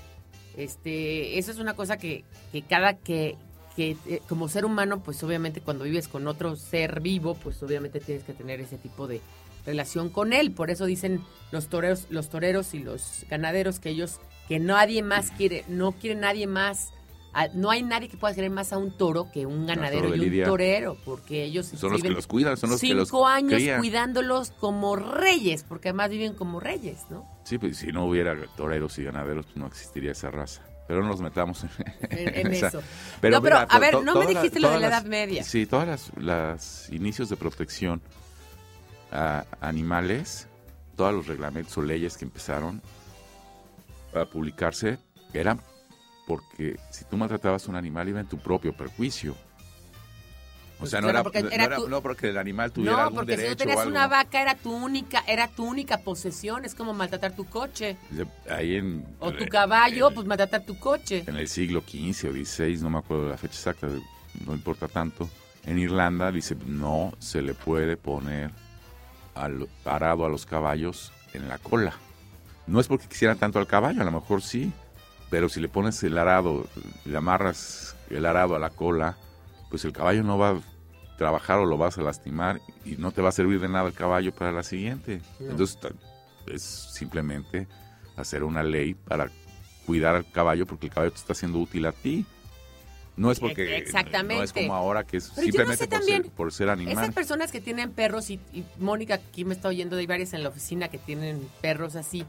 [0.57, 3.35] este, eso es una cosa que, que cada que,
[3.75, 7.99] que eh, como ser humano, pues obviamente cuando vives con otro ser vivo, pues obviamente
[7.99, 9.21] tienes que tener ese tipo de
[9.65, 10.51] relación con él.
[10.51, 15.31] Por eso dicen los toreros, los toreros y los ganaderos que ellos, que nadie más
[15.31, 16.89] quiere, no quiere nadie más.
[17.31, 20.13] a- no hay nadie que pueda querer más a un toro que un ganadero y
[20.13, 20.45] un lidia.
[20.47, 23.79] torero, porque ellos Son los que los cuidan, son los que los cinco años crían.
[23.79, 27.29] cuidándolos como reyes, porque además viven como reyes, ¿no?
[27.43, 30.63] Sí, pues si no hubiera toreros y ganaderos, pues no existiría esa raza.
[30.88, 31.69] Pero no nos metamos en,
[32.17, 32.79] En, en esa- eso.
[32.79, 32.83] no,
[33.21, 35.43] pero mira, a ver, to- no me dijiste lo de la Edad Media.
[35.43, 38.01] Sí, todas las, las inicios de protección
[39.12, 40.47] a animales,
[40.95, 42.81] todos los reglamentos o leyes que empezaron
[44.13, 44.98] a publicarse
[45.34, 45.62] eran
[46.28, 49.36] porque si tú maltratabas a un animal iba en tu propio perjuicio.
[50.82, 53.02] O sea, no, era, porque no era era- tu- no porque el animal tuviera No,
[53.04, 53.91] algún porque si tú tenías o algo.
[53.91, 57.98] una vaca era tu única, era tu única posesión, es como maltratar tu coche.
[58.50, 61.26] Ahí en, O tu en- caballo, pues maltratar tu coche.
[61.28, 63.88] en el siglo XV o XVI, no me acuerdo la fecha exacta,
[64.45, 65.30] no importa tanto,
[65.65, 68.52] en Irlanda dice no se le puede poner
[69.36, 71.93] al, parado a los caballos en la cola.
[72.69, 74.71] No es porque quisieran tanto al caballo, a lo mejor sí,
[75.32, 76.67] pero si le pones el arado,
[77.03, 79.17] le amarras el arado a la cola,
[79.71, 80.62] pues el caballo no va a
[81.17, 83.93] trabajar o lo vas a lastimar y no te va a servir de nada el
[83.93, 85.19] caballo para la siguiente.
[85.39, 85.51] No.
[85.51, 85.79] Entonces
[86.45, 87.67] es simplemente
[88.15, 89.32] hacer una ley para
[89.88, 92.23] cuidar al caballo porque el caballo te está haciendo útil a ti.
[93.17, 94.36] No es porque Exactamente.
[94.36, 96.53] no es como ahora que es Pero yo no simplemente sé por, también, ser, por
[96.53, 96.93] ser animal.
[96.93, 100.43] Esas personas que tienen perros, y, y Mónica aquí me está oyendo, hay varias en
[100.43, 102.25] la oficina que tienen perros así,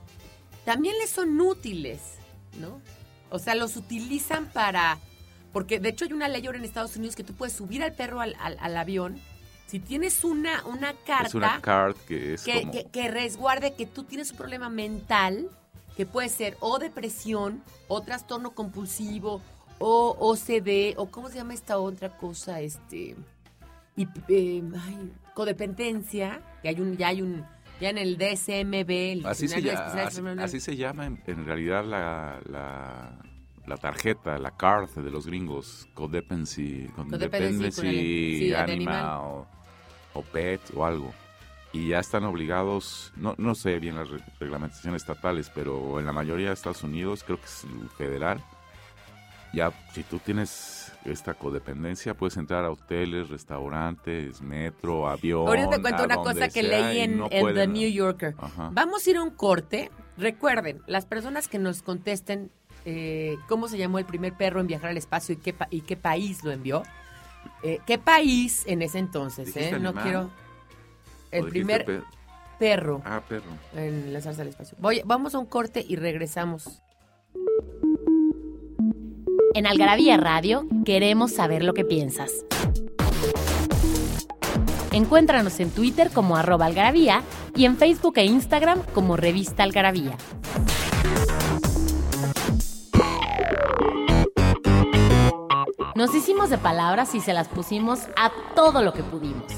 [0.64, 2.01] también les son útiles,
[2.59, 2.81] ¿no?
[3.31, 4.99] O sea, los utilizan para...
[5.53, 7.92] Porque de hecho hay una ley ahora en Estados Unidos que tú puedes subir al
[7.92, 9.18] perro al, al- al avión
[9.66, 13.75] si tienes una, una carta es una card que es que, como que- que resguarde
[13.75, 15.49] que tú tienes un problema mental,
[15.96, 19.40] que puede ser o depresión, o trastorno compulsivo,
[19.79, 22.61] o OCD, o ¿cómo se llama esta otra cosa?
[22.61, 23.14] Este,
[23.96, 27.44] y, eh, ay, codependencia, que hay un, ya hay un,
[27.81, 31.45] ya en el DSMB, el Así se, de llama, así, así se llama en, en
[31.47, 33.12] realidad la, la,
[33.66, 39.45] la tarjeta, la card de los gringos, codependency, Codependency, sí, animal, animal.
[40.14, 41.12] o pet o algo.
[41.73, 46.12] Y ya están obligados, no, no sé bien las re- reglamentaciones estatales, pero en la
[46.12, 47.64] mayoría de Estados Unidos, creo que es
[47.97, 48.43] federal,
[49.53, 55.49] ya si tú tienes esta codependencia, puedes entrar a hoteles, restaurantes, metro, avión.
[55.49, 58.35] Ahorita te cuento una cosa que sea, leí en, no en The New Yorker.
[58.39, 58.71] Ajá.
[58.73, 59.91] Vamos a ir a un corte.
[60.19, 62.51] Recuerden, las personas que nos contesten
[62.85, 65.81] eh, cómo se llamó el primer perro en viajar al espacio y qué, pa- y
[65.83, 66.83] qué país lo envió.
[67.63, 69.47] Eh, ¿Qué país en ese entonces?
[69.47, 69.79] ¿Dijiste eh?
[69.81, 70.31] No quiero...
[71.31, 72.03] El ¿O dijiste primer pe-
[72.59, 73.51] perro Ah, perro.
[73.75, 74.77] en lanzarse al espacio.
[74.81, 76.83] Voy, vamos a un corte y regresamos.
[79.53, 82.31] En Algarabía Radio queremos saber lo que piensas.
[84.93, 87.23] Encuéntranos en Twitter como arroba algarabía
[87.57, 90.17] y en Facebook e Instagram como revista algarabía.
[95.97, 99.53] Nos hicimos de palabras y se las pusimos a todo lo que pudimos.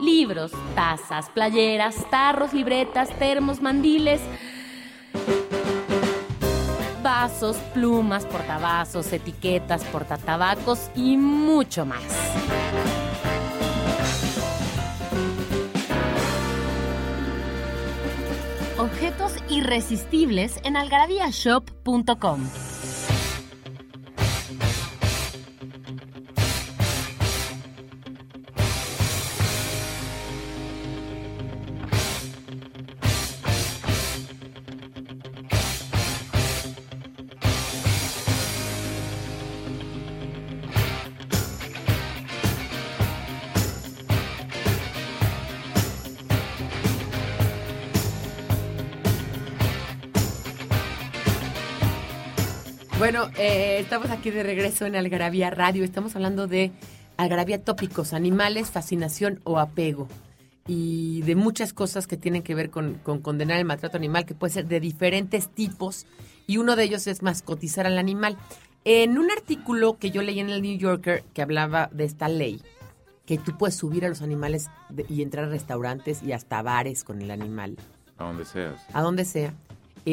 [0.00, 4.20] Libros, tazas, playeras, tarros, libretas, termos, mandiles,
[7.08, 12.02] vasos, plumas, portavasos, etiquetas, portatabacos y mucho más.
[18.76, 22.40] Objetos irresistibles en algarabíashop.com.
[52.98, 55.84] Bueno, eh, estamos aquí de regreso en Algarabía Radio.
[55.84, 56.72] Estamos hablando de
[57.16, 60.08] Algarabía tópicos, animales, fascinación o apego.
[60.66, 64.34] Y de muchas cosas que tienen que ver con, con condenar el maltrato animal, que
[64.34, 66.06] puede ser de diferentes tipos.
[66.46, 68.36] Y uno de ellos es mascotizar al animal.
[68.84, 72.60] En un artículo que yo leí en el New Yorker que hablaba de esta ley,
[73.26, 77.04] que tú puedes subir a los animales de- y entrar a restaurantes y hasta bares
[77.04, 77.76] con el animal
[78.16, 78.80] A donde seas.
[78.92, 79.54] a donde sea.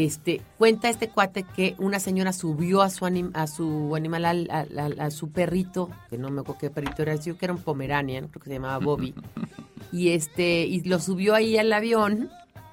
[0.03, 4.47] Este, cuenta este cuate que una señora subió a su anim- a su animal al-
[4.51, 7.53] al- al- a, su perrito, que no me acuerdo qué perrito era, yo que era
[7.53, 9.13] un pomeranian, creo que se llamaba Bobby.
[9.93, 12.29] y este y lo subió ahí al avión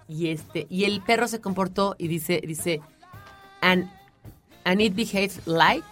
[0.09, 2.81] y este y el perro se comportó y dice dice
[3.61, 3.89] and
[4.65, 5.87] and it behaves like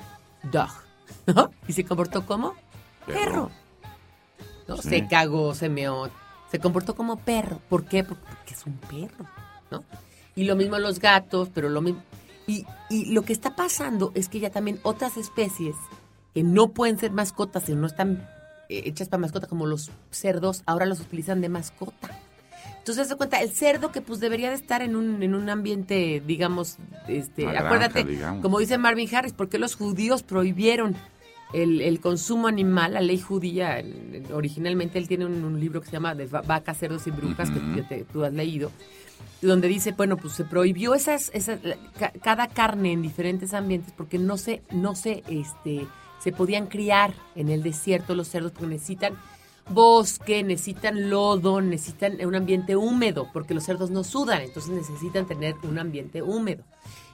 [0.50, 0.70] dog.
[1.26, 1.50] ¿no?
[1.68, 2.54] Y se comportó como
[3.06, 3.50] Perro.
[4.66, 4.76] ¿no?
[4.78, 4.88] Sí.
[4.88, 6.08] Se cagó, se meó,
[6.50, 7.60] se comportó como perro.
[7.68, 8.02] ¿Por qué?
[8.04, 9.26] Por- Porque es un perro,
[9.70, 9.84] ¿no?
[10.40, 12.02] Y lo mismo los gatos, pero lo mismo...
[12.46, 15.76] Y, y lo que está pasando es que ya también otras especies
[16.34, 18.26] que no pueden ser mascotas, y no están
[18.68, 22.18] eh, hechas para mascota, como los cerdos, ahora los utilizan de mascota.
[22.78, 26.22] Entonces se cuenta, el cerdo que pues debería de estar en un, en un ambiente,
[26.26, 28.40] digamos, este, granja, acuérdate, digamos.
[28.42, 30.96] como dice Marvin Harris, porque los judíos prohibieron
[31.52, 35.86] el, el consumo animal, la ley judía, el- originalmente él tiene un, un libro que
[35.88, 38.72] se llama de va- vacas, cerdos y brujas, que que te- tú has leído,
[39.42, 41.60] donde dice, bueno, pues se prohibió esas, esas
[41.98, 45.86] ca- cada carne en diferentes ambientes porque no se, no se, este,
[46.18, 49.14] se podían criar en el desierto los cerdos porque necesitan
[49.68, 55.54] bosque, necesitan lodo, necesitan un ambiente húmedo, porque los cerdos no sudan, entonces necesitan tener
[55.62, 56.64] un ambiente húmedo.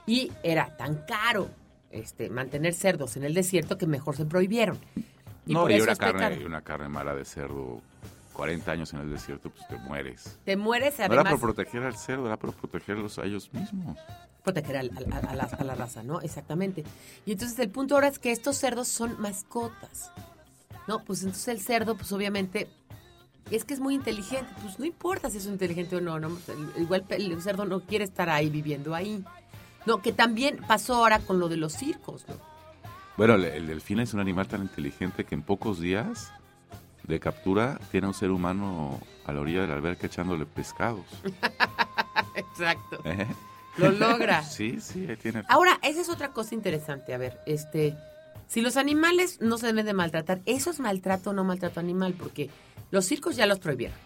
[0.05, 1.49] Y era tan caro
[1.91, 4.77] este, mantener cerdos en el desierto que mejor se prohibieron.
[5.45, 7.81] Y no, por y una carne, y una carne mala de cerdo,
[8.37, 10.37] 40 años en el desierto, pues te mueres.
[10.45, 13.97] Te mueres No era además por proteger al cerdo, era por protegerlos a ellos mismos.
[14.43, 16.21] proteger a, a la, a la raza, ¿no?
[16.21, 16.83] Exactamente.
[17.25, 20.11] Y entonces el punto ahora es que estos cerdos son mascotas,
[20.87, 21.03] ¿no?
[21.03, 22.69] Pues entonces el cerdo, pues obviamente,
[23.49, 26.29] es que es muy inteligente, pues no importa si es inteligente o no, ¿no?
[26.77, 29.25] Igual el cerdo no quiere estar ahí viviendo ahí.
[29.87, 32.35] No, que también pasó ahora con lo de los circos, ¿no?
[33.17, 36.31] Bueno, el, el delfín es un animal tan inteligente que en pocos días
[37.07, 41.05] de captura tiene a un ser humano a la orilla de la alberca echándole pescados.
[42.35, 42.99] Exacto.
[43.05, 43.27] ¿Eh?
[43.77, 44.43] Lo logra.
[44.49, 45.43] Sí, sí, tiene.
[45.49, 47.13] Ahora, esa es otra cosa interesante.
[47.13, 47.95] A ver, este,
[48.47, 52.13] si los animales no se deben de maltratar, ¿eso es maltrato o no maltrato animal?
[52.17, 52.49] Porque
[52.91, 53.97] los circos ya los prohibieron.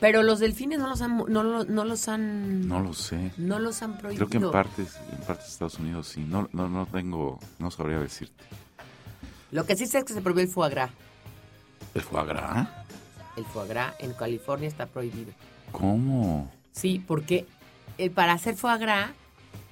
[0.00, 3.30] Pero los delfines no los han, no, lo- no los han, No lo sé.
[3.36, 4.26] no los han prohibido.
[4.26, 6.24] Creo que en partes, en partes de Estados Unidos sí.
[6.24, 8.42] No, no, no tengo, no sabría decirte.
[9.52, 10.90] Lo que sí sé es que se prohibió el foie gras.
[11.94, 12.68] ¿El foie gras?
[13.36, 15.32] El foie gras en California está prohibido.
[15.72, 16.50] ¿Cómo?
[16.72, 17.46] Sí, porque
[17.98, 19.10] eh, para hacer foie gras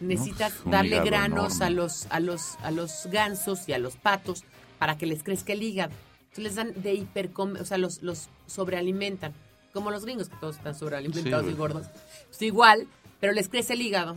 [0.01, 1.67] necesitas darle granos enorme.
[1.67, 4.45] a los, a los, a los gansos y a los patos
[4.79, 5.93] para que les crezca el hígado.
[6.31, 9.33] Entonces les dan de hipercom, o sea, los, los sobrealimentan.
[9.73, 11.87] Como los gringos, que todos están sobrealimentados Sí, y gordos.
[12.29, 12.89] Pues igual,
[13.21, 14.17] pero les crece el hígado.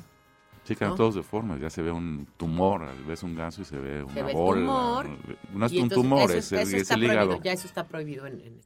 [0.64, 0.96] Sí, quedan ¿No?
[0.96, 1.60] todos deformes.
[1.62, 2.88] Ya se ve un tumor.
[3.08, 4.62] Ves un ganso y se ve una ve bola.
[4.62, 5.08] tumor,
[5.54, 7.42] No es Y un tumor, eso- es, el, eso es el hígado.
[7.44, 8.60] ya eso está prohibido en, en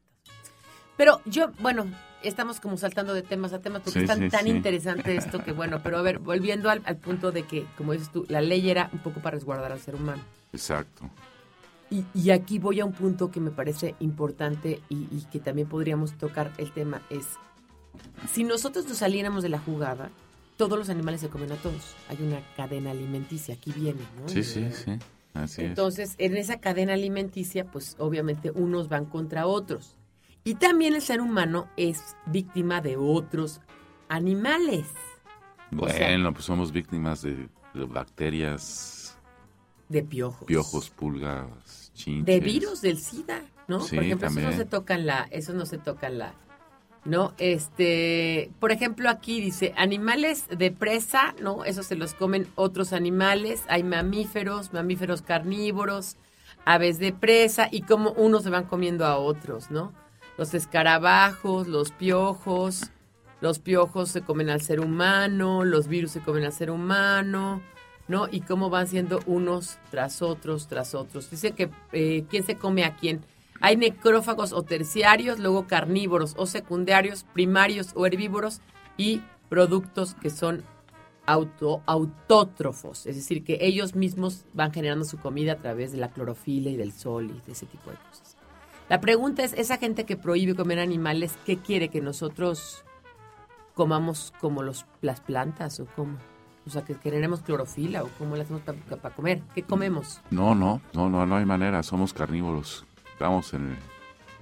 [0.96, 1.86] Pero yo, bueno,
[2.24, 4.50] estamos como saltando de temas a temas porque Sí, es tan, sí, tan sí.
[4.52, 8.12] interesante esto que bueno, pero a ver, volviendo al, al punto de que, como dices
[8.12, 10.22] tú, la ley era un poco para resguardar al ser humano.
[10.54, 11.10] Exacto.
[11.90, 15.68] Y, y aquí voy a un punto que me parece importante y, y que también
[15.70, 17.26] podríamos tocar el tema, es,
[18.32, 20.10] si nosotros nos saliéramos de la jugada,
[20.58, 21.96] todos los animales se comen a todos.
[22.10, 24.28] Hay una cadena alimenticia, aquí viene, ¿no?
[24.28, 24.98] Sí, sí, sí.
[25.34, 25.68] Así es.
[25.70, 29.96] Entonces, en esa cadena alimenticia, pues obviamente unos van contra otros.
[30.44, 33.62] Y también el ser humano es víctima de otros
[34.10, 34.86] animales,
[35.78, 39.18] o sea- Bueno, pues somos víctimas de, de bacterias,
[39.90, 40.46] de piojos.
[40.48, 42.26] piojos, pulgas, chinches.
[42.26, 43.82] De virus del SIDA, ¿no?
[43.82, 44.48] Sí, por ejemplo, también.
[44.48, 46.34] eso no se toca en la, eso no se toca en la,
[47.08, 47.34] ¿no?
[47.38, 51.64] Este, por ejemplo, aquí dice animales de presa, ¿no?
[51.64, 53.64] Eso se los comen otros animales.
[53.70, 56.18] Hay mamíferos, mamíferos carnívoros,
[56.66, 59.94] aves de presa y como unos se van comiendo a otros, ¿no?
[60.38, 62.92] Los escarabajos, los piojos,
[63.40, 67.62] los piojos se comen al ser humano, los virus se comen al ser humano,
[68.10, 68.28] ¿no?
[68.30, 71.32] Y cómo van siendo unos tras otros, tras otros.
[71.32, 73.24] Dice que eh, quién se come a quién.
[73.62, 78.62] Hay necrófagos o terciarios, luego carnívoros o secundarios, primarios o herbívoros
[78.98, 80.64] y productos que son
[81.26, 86.10] auto, autótrofos, es decir, que ellos mismos van generando su comida a través de la
[86.10, 88.38] clorofila y del sol y de ese tipo de cosas.
[88.90, 92.86] La pregunta es, esa gente que prohíbe comer animales, ¿qué quiere que nosotros
[93.74, 96.18] comamos como los, las plantas o cómo?
[96.66, 99.42] O sea, que generemos clorofila o cómo le hacemos para comer.
[99.56, 100.22] ¿Qué comemos?
[100.32, 101.82] No, no, no, no, no hay manera.
[101.84, 102.86] Somos carnívoros.
[103.18, 103.76] Estamos en,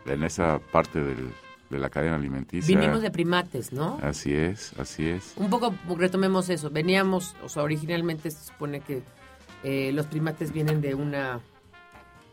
[0.06, 1.32] en esa parte del-
[1.70, 2.78] de la cadena alimenticia.
[2.78, 3.98] Vinimos de primates, ¿no?
[4.04, 5.34] Así es, así es.
[5.38, 6.70] Un poco retomemos eso.
[6.70, 9.02] Veníamos, o sea, originalmente se supone que
[9.64, 11.40] eh, los primates vienen de una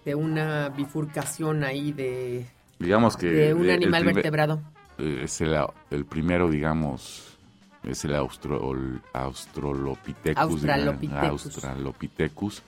[0.05, 2.45] de una bifurcación ahí de,
[2.81, 3.29] Digamos que...
[3.29, 4.61] de un animal primer- vertebrado.
[4.99, 5.57] eh, Es el,
[5.93, 7.38] el primero, digamos,
[7.85, 10.61] es el austro, el Australopithecus.
[10.63, 11.45] digamos, Australopithecus.
[11.47, 12.63] Australopithecus.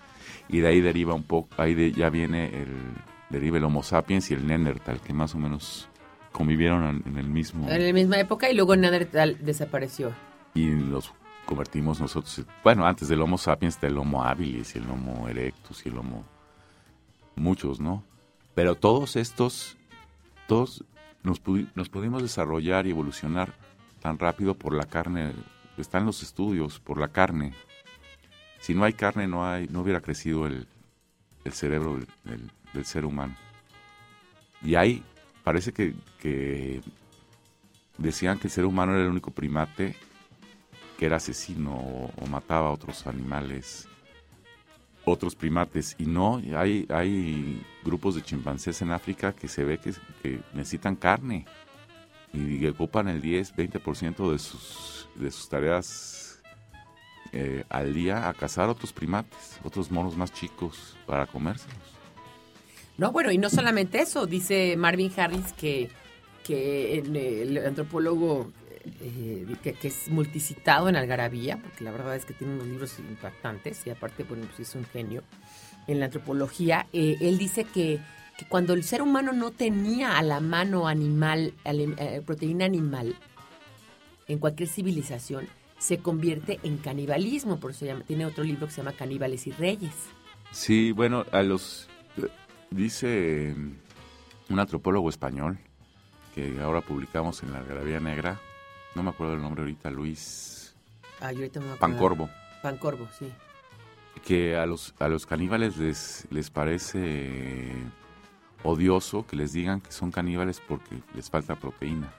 [0.49, 2.69] Y de ahí deriva un poco, ahí de- ya viene el,
[3.35, 5.89] deriva el Homo sapiens y el Neandertal, que más o menos
[6.33, 7.69] convivieron en, el mismo...
[7.71, 10.13] En la misma época y luego Neandertal desapareció.
[10.55, 11.13] y los
[11.47, 15.85] convertimos nosotros, bueno, antes del Homo sapiens está el Homo habilis y el Homo erectus
[15.85, 16.25] y el Homo
[17.37, 18.03] muchos, ¿no?
[18.55, 19.77] Pero todos estos,
[20.47, 20.85] todos
[21.23, 23.53] nos, pudi- nos pudimos desarrollar y evolucionar
[24.01, 25.33] tan rápido por la carne,
[25.77, 27.53] están los estudios, por la carne.
[28.61, 30.67] Si no hay carne, no hay, no hubiera crecido el,
[31.45, 33.35] el cerebro del, del- del ser humano.
[34.63, 35.03] Y ahí
[35.43, 35.95] parece que,
[37.97, 39.97] decían que el ser humano era el único primate
[40.99, 43.89] que era asesino o, mataba a otros animales,
[45.05, 45.97] otros primates.
[45.99, 50.97] Y no, hay, hay grupos de chimpancés en África que se ve que, que necesitan
[50.97, 51.47] carne
[52.33, 56.43] y que ocupan el 10, 20% de sus, de sus tareas
[57.33, 61.94] eh, al día a cazar otros primates, otros monos más chicos para comérselos.
[62.97, 65.91] No, bueno, y no solamente eso, dice Marvin Harris que,
[66.45, 68.53] que el antropólogo
[69.01, 73.87] eh, que, es multicitado en Algarabía, porque la verdad es que tiene unos libros impactantes
[73.87, 75.23] y aparte, bueno, pues es un genio
[75.87, 76.87] en la antropología.
[76.93, 77.99] eh, él dice que,
[78.39, 83.17] que cuando el ser humano no tenía a la mano animal, eh, proteína animal,
[84.29, 88.79] en cualquier civilización, se convierte en canibalismo, por eso llama- tiene otro libro que se
[88.83, 89.93] llama Caníbales y Reyes.
[90.53, 91.89] Sí, bueno, a los
[92.75, 93.55] dice eh,
[94.49, 95.59] un antropólogo español
[96.35, 98.41] que ahora publicamos en la Algarabía Negra,
[98.95, 100.75] no me acuerdo el nombre ahorita, Luis
[101.21, 101.77] Ay, ahorita me.
[101.77, 102.29] Pancorbo,
[102.63, 103.33] Pancorbo, sí.
[104.25, 107.73] que a los a los caníbales les les parece
[108.65, 112.13] odioso que les digan que son caníbales porque les falta proteína.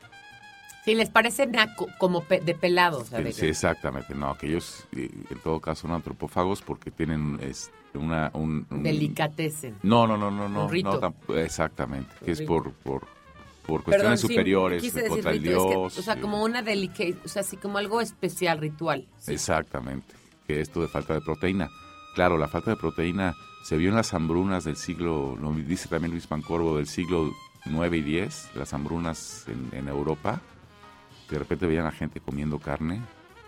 [0.86, 3.00] Sí, les parece naco, como pe- de pelado.
[3.00, 6.92] o sea, de- Sí, exactamente, no, que ellos eh, en todo caso son antropófagos porque
[6.92, 7.40] tienen
[7.96, 9.76] una un, un- Delicatecen.
[9.84, 11.16] No, no, no, no, no, Un rito.
[11.28, 13.02] no exactamente, que es por por
[13.66, 15.98] por Perdón, cuestiones sí, superiores quise decir contra el rito, es que, dios.
[15.98, 19.08] o sea, eh, como una delicate, o sea, así como algo especial, ritual.
[19.18, 19.34] sí.
[19.34, 20.14] Exactamente,
[20.48, 21.68] que esto de falta de proteína.
[22.14, 23.34] Claro, la falta de proteína
[23.64, 27.32] se vio en las hambrunas del siglo, lo dice también Luis Pancorbo, del siglo
[27.66, 30.42] 9 y 10, las hambrunas en, en Europa,
[31.30, 33.02] de repente veían a gente comiendo carne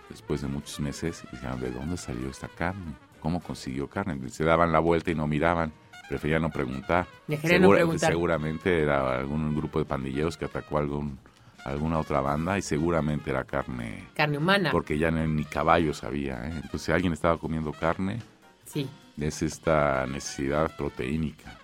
[0.09, 2.93] después de muchos meses y decían, ¿de dónde salió esta carne?
[3.19, 4.17] ¿Cómo consiguió carne?
[4.25, 5.73] Y se daban la vuelta y no miraban,
[6.07, 7.05] preferían no preguntar.
[7.27, 8.09] No preguntar.
[8.11, 11.19] Seguramente era algún grupo de pandilleros que atacó a algún,
[11.65, 14.71] alguna otra banda y seguramente era carne Carne humana.
[14.71, 16.35] porque ya no- ni caballos había.
[16.47, 16.51] ¿eh?
[16.55, 18.19] Entonces, si alguien estaba comiendo carne,
[18.65, 21.57] Sí, es esta necesidad proteínica.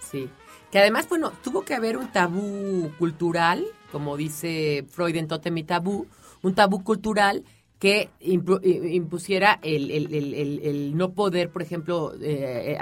[0.00, 0.28] sí.
[0.72, 3.64] Que además, bueno, tuvo que haber un tabú cultural,
[3.94, 6.06] como dice Freud en Totem y Tabú,
[6.42, 7.44] un tabú cultural
[7.78, 12.76] que impusiera el, el- el- el- no poder, por ejemplo, eh,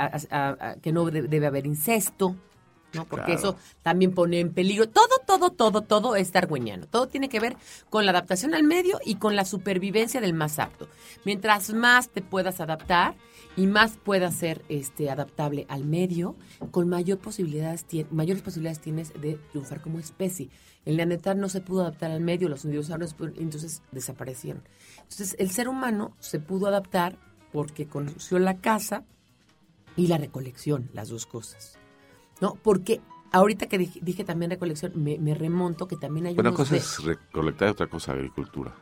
[0.81, 2.35] que no de- debe haber incesto,
[2.95, 3.07] ¿no?
[3.07, 3.39] Porque Claro.
[3.39, 4.89] eso también pone en peligro.
[4.89, 6.87] Todo, todo, todo, todo es darwiniano.
[6.87, 7.57] Todo tiene que ver
[7.91, 10.89] con la adaptación al medio y con la supervivencia del más apto.
[11.25, 13.15] Mientras más te puedas adaptar
[13.57, 16.37] y más puedas ser este, adaptable al medio,
[16.71, 20.49] con mayor posibilidades mayores posibilidades tienes de triunfar como especie.
[20.85, 24.63] El neandertal no se pudo adaptar al medio, los dinosaurios entonces desaparecieron.
[24.97, 27.19] Entonces el ser humano se pudo adaptar
[27.53, 29.05] porque conoció la caza
[29.97, 31.79] y la recolección, las dos cosas.
[32.43, 32.57] ¿No?
[32.63, 33.01] Porque
[33.33, 36.73] ahorita que dije, dije también recolección, me, me remonto que también hay Una unos cosa
[36.75, 38.75] de- es recolectar y otra cosa agricultura.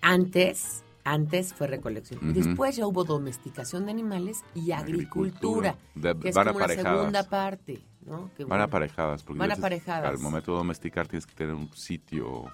[0.00, 2.20] antes, antes fue recolección.
[2.30, 2.32] Ujú.
[2.32, 5.76] Después ya hubo domesticación de animales y agricultura.
[5.94, 6.98] De- que es van como la aparejadas.
[6.98, 8.30] segunda parte, ¿no?
[8.36, 9.22] Que Van bueno, aparejadas.
[9.22, 10.08] Porque Van aparejadas.
[10.10, 12.44] Al momento de domesticar tienes que tener un sitio,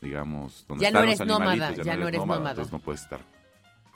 [0.00, 2.50] digamos, donde Ya no eres los nómada, ya no eres nómada.
[2.50, 3.20] Entonces no puedes estar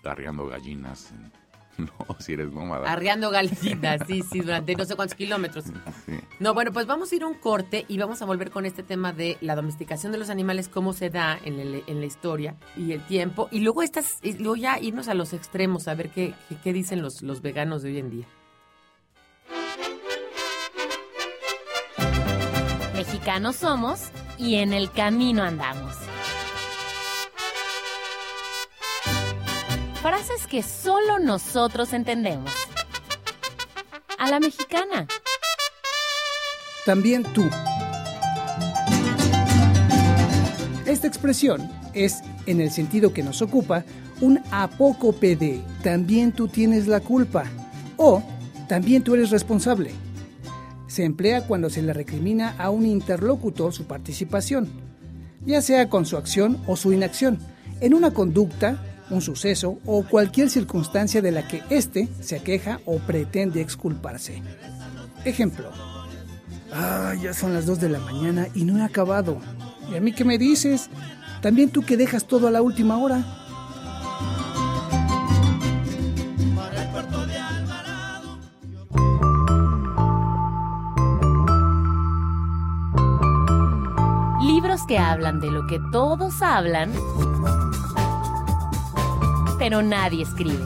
[0.04, 1.10] arriando gallinas.
[1.12, 1.39] en-
[2.08, 2.90] no, si eres nómada.
[2.92, 5.64] Arreando gallinas, sí, sí, durante no sé cuántos kilómetros.
[6.06, 6.18] Sí.
[6.38, 8.82] No, bueno, pues vamos a ir a un corte y vamos a volver con este
[8.82, 12.56] tema de la domesticación de los animales, cómo se da en, el- en la historia
[12.76, 13.48] y el tiempo.
[13.50, 16.72] Y luego estas, y luego ya irnos a los extremos, a ver qué, qué, qué
[16.72, 18.26] dicen los, los veganos de hoy en día.
[22.94, 25.94] Mexicanos somos y en el camino andamos.
[30.30, 32.50] Frases que solo nosotros entendemos.
[34.18, 35.06] A la mexicana.
[36.84, 37.48] También tú.
[40.86, 43.84] Esta expresión es, en el sentido que nos ocupa,
[44.20, 47.44] un apócope de también tú tienes la culpa
[47.96, 48.22] o
[48.68, 49.92] también tú eres responsable.
[50.86, 54.68] Se emplea cuando se le recrimina a un interlocutor su participación,
[55.46, 57.38] ya sea con su acción o su inacción,
[57.80, 62.98] en una conducta, un suceso o cualquier circunstancia de la que éste se queja o
[62.98, 64.42] pretende exculparse.
[65.24, 65.70] Ejemplo.
[66.72, 69.38] Ah, ya son las 2 de la mañana y no he acabado.
[69.92, 70.88] ¿Y a mí qué me dices?
[71.42, 73.24] También tú que dejas todo a la última hora.
[84.42, 86.92] Libros que hablan de lo que todos hablan,
[89.60, 90.64] pero nadie escribe.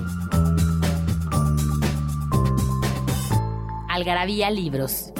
[3.88, 5.10] Algarabía Libros.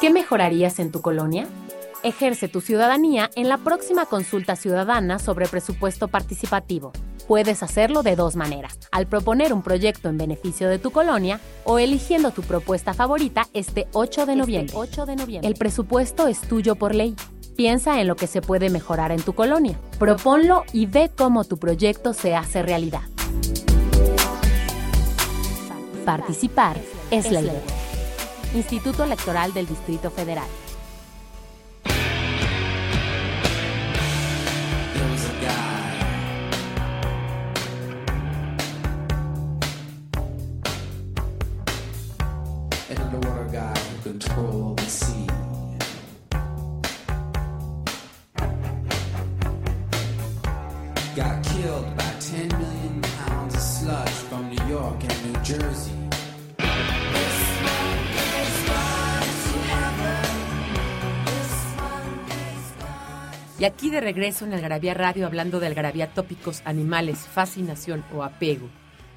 [0.00, 1.46] ¿Qué mejorarías en tu colonia?
[2.02, 6.90] Ejerce tu ciudadanía en la próxima consulta ciudadana sobre presupuesto participativo.
[7.28, 11.78] Puedes hacerlo de dos maneras, al proponer un proyecto en beneficio de tu colonia o
[11.78, 14.74] eligiendo tu propuesta favorita este 8 de noviembre.
[14.76, 15.48] 8 de noviembre.
[15.48, 17.14] El presupuesto es tuyo por ley.
[17.54, 19.78] Piensa en lo que se puede mejorar en tu colonia.
[20.00, 23.02] Proponlo y ve cómo tu proyecto se hace realidad.
[26.04, 26.76] Participar
[27.10, 27.42] es la.
[28.54, 30.48] Instituto Electoral del Distrito Federal.
[63.92, 68.68] De regreso en Algarabía Radio hablando de Algarabía tópicos, animales, fascinación o apego.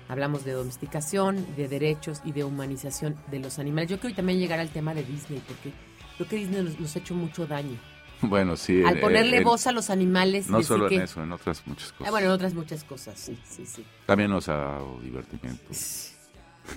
[0.08, 3.90] Hablamos de domesticación, de derechos y de humanización de los animales.
[3.90, 5.72] Yo quiero también llegar al tema de Disney porque
[6.18, 7.80] creo que Disney nos, nos ha hecho mucho daño.
[8.22, 8.84] Bueno, sí.
[8.86, 10.48] Al eh, ponerle eh, voz a los animales.
[10.48, 12.08] No solo que- en eso, en otras muchas cosas.
[12.08, 13.84] Ah, bueno, en otras muchas cosas, sí, sí, sí.
[14.06, 15.64] También nos ha dado divertimiento.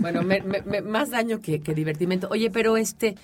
[0.00, 2.28] Bueno, me- me- me- más daño que, que divertimento.
[2.30, 3.14] Oye, pero este,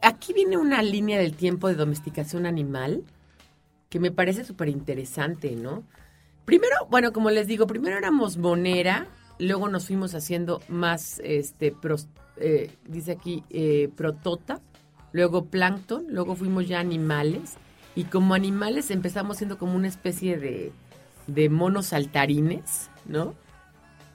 [0.00, 3.02] aquí viene una línea del tiempo de domesticación animal
[3.88, 5.84] que me parece súper interesante, ¿no?
[6.44, 9.06] Primero, bueno, como les digo, primero éramos monera,
[9.38, 11.74] luego nos fuimos haciendo más, este,
[12.36, 14.60] eh, dice aquí, eh, protota,
[15.12, 17.56] luego plancton, luego fuimos ya animales,
[17.94, 20.72] y como animales empezamos siendo como una especie de,
[21.26, 23.34] de monos saltarines, ¿no?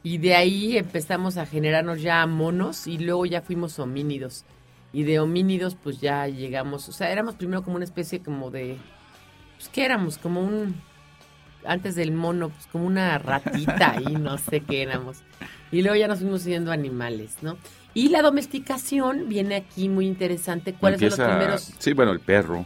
[0.04, 4.44] Y de ahí empezamos a generarnos ya monos y luego ya fuimos homínidos.
[4.92, 8.78] Y de homínidos pues ya llegamos, o sea, éramos primero como una especie como de,
[9.64, 10.18] pues ¿qué éramos?
[10.18, 10.76] Como un,
[11.66, 15.20] antes del mono, pues como una ratita y no sé qué éramos.
[15.72, 17.58] Y luego ya nos fuimos siendo animales, ¿no?
[17.94, 20.74] Y la domesticación viene aquí muy interesante.
[20.74, 21.74] ¿Cuáles son los Empieza- primeros?
[21.80, 22.66] Sí, bueno, el perro.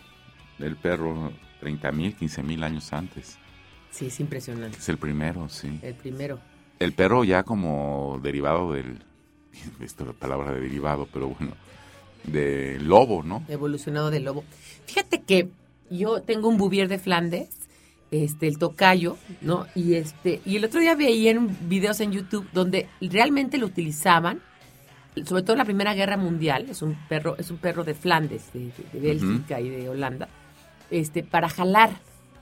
[0.60, 3.38] El perro, 30 mil, 15 mil años antes.
[3.92, 4.78] Sí, es impresionante.
[4.78, 5.80] Es el primero, sí.
[5.84, 6.40] El primero.
[6.80, 9.04] El perro ya como derivado del...
[9.82, 11.54] Esta es la palabra de derivado, pero bueno.
[12.24, 13.44] De lobo, ¿no?
[13.48, 14.44] evolucionado del lobo.
[14.86, 15.50] Fíjate que
[15.90, 17.50] yo tengo un bouvier de Flandes,
[18.12, 19.66] este, el tocayo, ¿no?
[19.76, 24.42] Y este, y el otro día veía en videos en YouTube donde realmente lo utilizaban,
[25.26, 28.52] sobre todo en la Primera Guerra Mundial, es un perro, es un perro de Flandes,
[28.54, 30.30] de, de- Bélgica y de Holanda,
[30.92, 31.90] este, para jalar,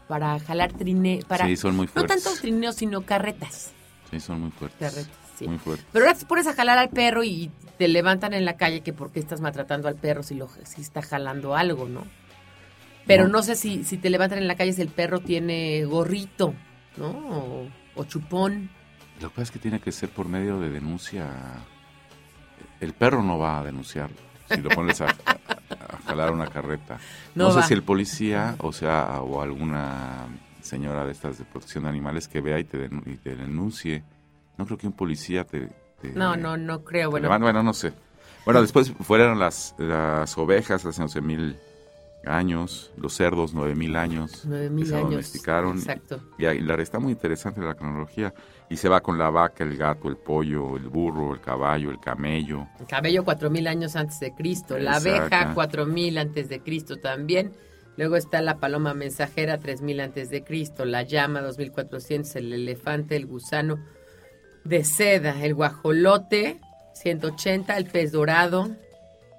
[0.07, 2.23] para jalar trine, para Sí, son muy no fuertes.
[2.23, 3.71] tanto trineos, sino carretas.
[4.11, 4.77] Sí, son muy fuertes.
[4.91, 5.47] Carretas, sí.
[5.47, 5.85] Muy fuertes.
[5.91, 8.93] Pero ahora te pones a jalar al perro y te levantan en la calle que
[8.93, 12.03] por qué estás maltratando al perro si lo si está jalando algo, ¿no?
[13.07, 16.53] Pero no, sé si, si te levantan en la calle si el perro tiene gorrito,
[16.97, 17.07] ¿no?
[17.09, 18.69] O, o chupón.
[19.21, 21.29] Lo que pasa es que tiene que ser por medio de denuncia.
[22.79, 24.09] El perro no va a denunciar
[24.49, 26.97] si lo pones a, a- a jalar una carreta.
[27.35, 30.27] No No, sé si el policía, o sea, o alguna
[30.61, 34.03] señora de estas de protección de animales que vea y te, denu- y te denuncie.
[34.57, 35.67] No creo que un policía te...
[36.01, 37.09] te- No, no, no creo.
[37.11, 37.93] Bueno, bueno, no sé.
[38.45, 41.57] Bueno, después fueron las, las ovejas hace 11 mil
[42.27, 44.43] años, los cerdos 9 mil años.
[44.45, 45.09] nueve que mil se años.
[45.11, 45.77] domesticaron.
[45.77, 46.21] Exacto.
[46.37, 48.33] Y la está muy interesante la cronología.
[48.69, 51.99] Y se va con la vaca, el gato, el pollo, el burro, el caballo, el
[51.99, 52.67] camello.
[52.79, 54.77] El cuatro mil años antes de Cristo.
[54.79, 57.51] La abeja cuatro mil antes de Cristo también.
[57.97, 63.25] Luego está la paloma mensajera 3000 antes de Cristo, la llama 2400, el elefante, el
[63.25, 63.79] gusano
[64.65, 66.59] de seda, el guajolote
[66.93, 68.69] 180, el pez dorado,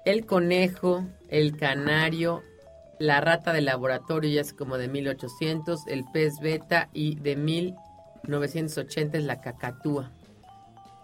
[0.05, 2.41] el conejo, el canario,
[2.99, 9.17] la rata de laboratorio ya es como de 1800, el pez beta y de 1980
[9.17, 10.11] es la cacatúa.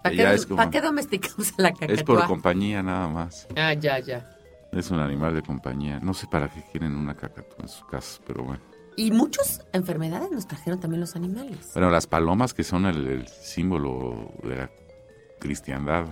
[0.04, 1.96] ¿Para qué, como- ¿para qué domesticamos a la cacatúa?
[1.96, 3.48] Es por compañía nada más.
[3.56, 4.30] Ah, ya, ya.
[4.72, 6.00] Es un animal de compañía.
[6.02, 8.62] No sé para qué quieren una cacatúa en su casa, pero bueno.
[8.96, 11.72] Y muchas enfermedades nos trajeron también los animales.
[11.74, 14.70] Bueno, las palomas que son el, el símbolo de la
[15.40, 16.06] cristiandad.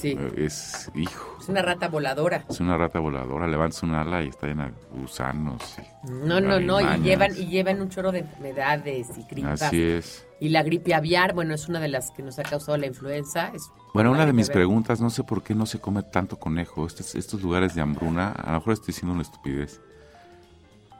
[0.00, 0.18] Sí.
[0.36, 2.44] Es, hijo, Es una rata voladora.
[2.48, 3.46] es una rata voladora.
[3.46, 5.76] Levantas un ala y está llena de gusanos.
[5.78, 6.80] y No, no, no.
[6.80, 9.62] Y llevan, y llevan un chorro de enfermedades y gripas.
[9.62, 10.26] Así es.
[10.40, 13.48] Y la gripe aviar, bueno, es una de las que nos ha causado la influenza.
[13.54, 14.54] Es Bueno, una de mis ver.
[14.56, 16.86] preguntas, no sé por qué no se come tanto conejo.
[16.86, 19.80] Estos, estos lugares de hambruna, a lo mejor estoy diciendo una estupidez.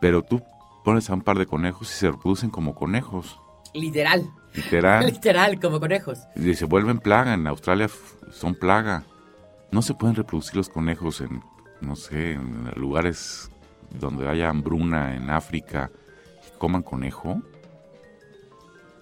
[0.00, 0.40] Pero tú
[0.84, 3.38] pones a un par de conejos y se reproducen como conejos.
[3.74, 4.30] literal.
[4.54, 5.04] Literal.
[5.12, 6.18] Literal, como conejos.
[6.36, 7.34] y se vuelven plaga.
[7.34, 7.88] En Australia
[8.30, 9.04] son plaga.
[9.70, 11.42] No se pueden reproducir los conejos en,
[11.80, 13.50] no sé, en lugares
[13.98, 15.90] donde haya hambruna en África
[16.46, 17.42] y coman conejo?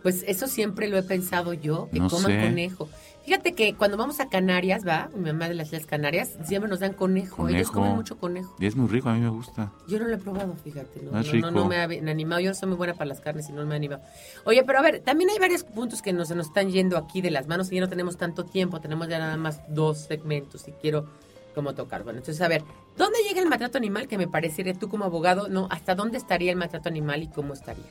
[0.03, 2.40] Pues eso siempre lo he pensado yo, que No coman sé.
[2.40, 2.88] conejo.
[3.24, 6.80] Fíjate que cuando vamos a Canarias, va, mi mamá de las Islas Canarias, siempre nos
[6.80, 7.48] dan conejo.
[7.48, 8.56] Ellos comen mucho conejo.
[8.58, 9.72] Y es muy rico, a mí me gusta.
[9.86, 11.00] Yo no lo he probado, fíjate.
[11.02, 11.68] No, Ah, es no, no, no rico.
[11.68, 12.40] me ha me ha animado.
[12.40, 14.02] Yo no soy muy buena para las carnes y no me ha animado.
[14.44, 17.20] Oye, pero a ver, también hay varios puntos que nos, se nos están yendo aquí
[17.20, 18.80] de las manos y ya no tenemos tanto tiempo.
[18.80, 21.06] Tenemos ya nada más dos segmentos y quiero
[21.54, 22.02] como tocar.
[22.02, 22.64] Bueno, entonces, a ver,
[22.96, 24.08] ¿dónde llega el maltrato animal?
[24.08, 25.68] Que me pareciera tú como abogado, ¿no?
[25.70, 27.84] ¿Hasta dónde estaría el maltrato animal y cómo estaría?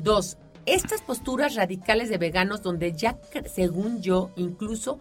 [0.00, 0.36] Dos,
[0.66, 3.18] estas posturas radicales de veganos donde ya,
[3.52, 4.98] según yo, incluso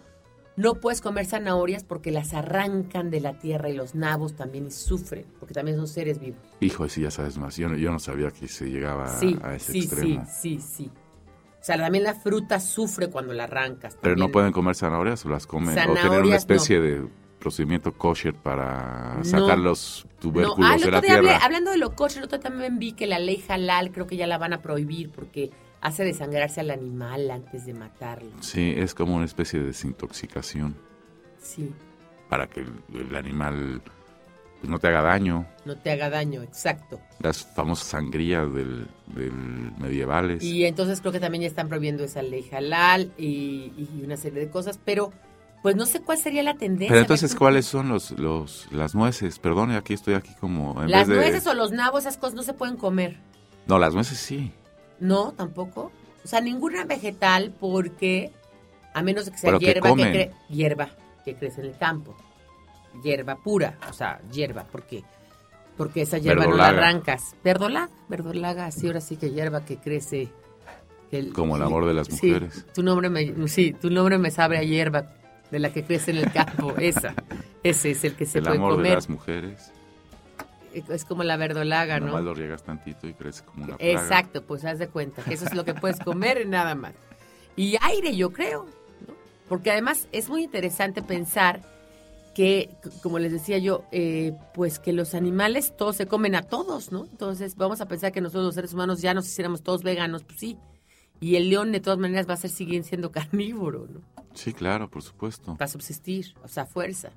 [0.55, 4.71] no puedes comer zanahorias porque las arrancan de la tierra y los nabos también y
[4.71, 6.39] sufren, porque también son seres vivos.
[6.59, 7.57] Hijo, sí, ya sabes más.
[7.57, 10.27] Yo no, yo no sabía que se llegaba Sí, a ese sí, sí, extremo.
[10.29, 10.91] sí, sí.
[11.59, 13.97] O sea, también la fruta sufre cuando la arrancas.
[14.01, 15.77] Pero no pueden comer zanahorias o las comen.
[15.89, 17.07] o tener una especie de
[17.43, 19.23] procedimiento kosher para No.
[19.25, 21.45] sacar los No, tubérculos ah, el de la día hablé- tierra.
[21.45, 24.37] hablando de lo kosher, otro también vi que la ley halal creo que ya la
[24.37, 28.31] van a prohibir porque hace desangrarse al animal antes de matarlo.
[28.39, 30.75] Sí, es como una especie de desintoxicación
[31.41, 31.71] Sí,
[32.29, 33.81] para que el, el animal
[34.61, 35.45] pues, no te haga daño.
[35.65, 37.01] no te haga daño, exacto.
[37.19, 39.33] Las famosas sangrías del, del
[39.77, 40.41] medievales.
[40.41, 44.39] Y entonces creo que también ya están prohibiendo esa ley halal y, y una serie
[44.39, 45.11] de cosas, pero
[45.63, 46.89] pues no sé cuál sería la tendencia.
[46.89, 47.33] Pero entonces.
[47.35, 49.39] ¿cuáles son los, los las nueces?
[49.39, 50.79] Perdón, aquí estoy aquí como...
[50.83, 53.17] En Las vez de- nueces o los nabos, esas cosas no se pueden comer.
[53.65, 54.51] No, las nueces sí.
[54.99, 55.91] No, tampoco.
[56.23, 58.31] O sea, ninguna vegetal porque
[58.93, 60.13] a menos de que sea Pero ¿qué hierba que, comen?
[60.13, 60.89] cre- hierba
[61.25, 62.15] que crece en el campo.
[63.03, 65.03] Hierba pura, o sea, hierba, porque
[65.77, 67.35] porque esa hierba no la arrancas.
[67.43, 70.29] Verdolaga, verdolaga, sí, ahora sí que hierba que crece
[71.09, 72.65] que el- Como el amor de las sí, mujeres.
[72.75, 75.11] tu nombre me sí, tu nombre me sabe a hierba
[75.53, 77.13] de la que crece en el campo, esa.
[77.61, 78.93] Ese es el que se el puede amor de comer.
[78.95, 79.71] las mujeres.
[80.73, 82.07] Es como la verdolaga, ¿no?
[82.07, 83.91] Nomás lo riegas tantito y crece como una plaga.
[83.91, 86.95] Exacto, pues haz de cuenta que eso es lo que puedes comer y nada más.
[87.55, 88.65] Y aire, yo creo,
[89.07, 89.13] ¿no?
[89.47, 91.61] Porque además es muy interesante pensar
[92.33, 92.71] que,
[93.03, 97.05] como les decía yo, eh, pues que los animales todos se comen a todos, ¿no?
[97.05, 100.39] Entonces vamos a pensar que nosotros los seres humanos ya nos hiciéramos todos veganos, pues
[100.39, 100.57] sí.
[101.23, 104.01] Y el león de todas maneras va a ser seguir siendo carnívoro, ¿no?
[104.33, 105.55] Sí, claro, por supuesto.
[105.55, 107.11] Para subsistir, o sea, fuerza.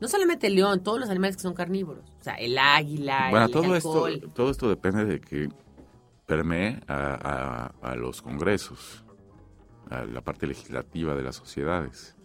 [0.00, 2.04] No solamente el león, todos los animales que son carnívoros.
[2.20, 4.32] O sea, el águila, Bueno, el todo esto, alcohol.
[4.34, 5.48] todo esto depende de que
[6.26, 9.04] permee a, a- a los congresos,
[9.90, 12.16] a la parte legislativa de las sociedades.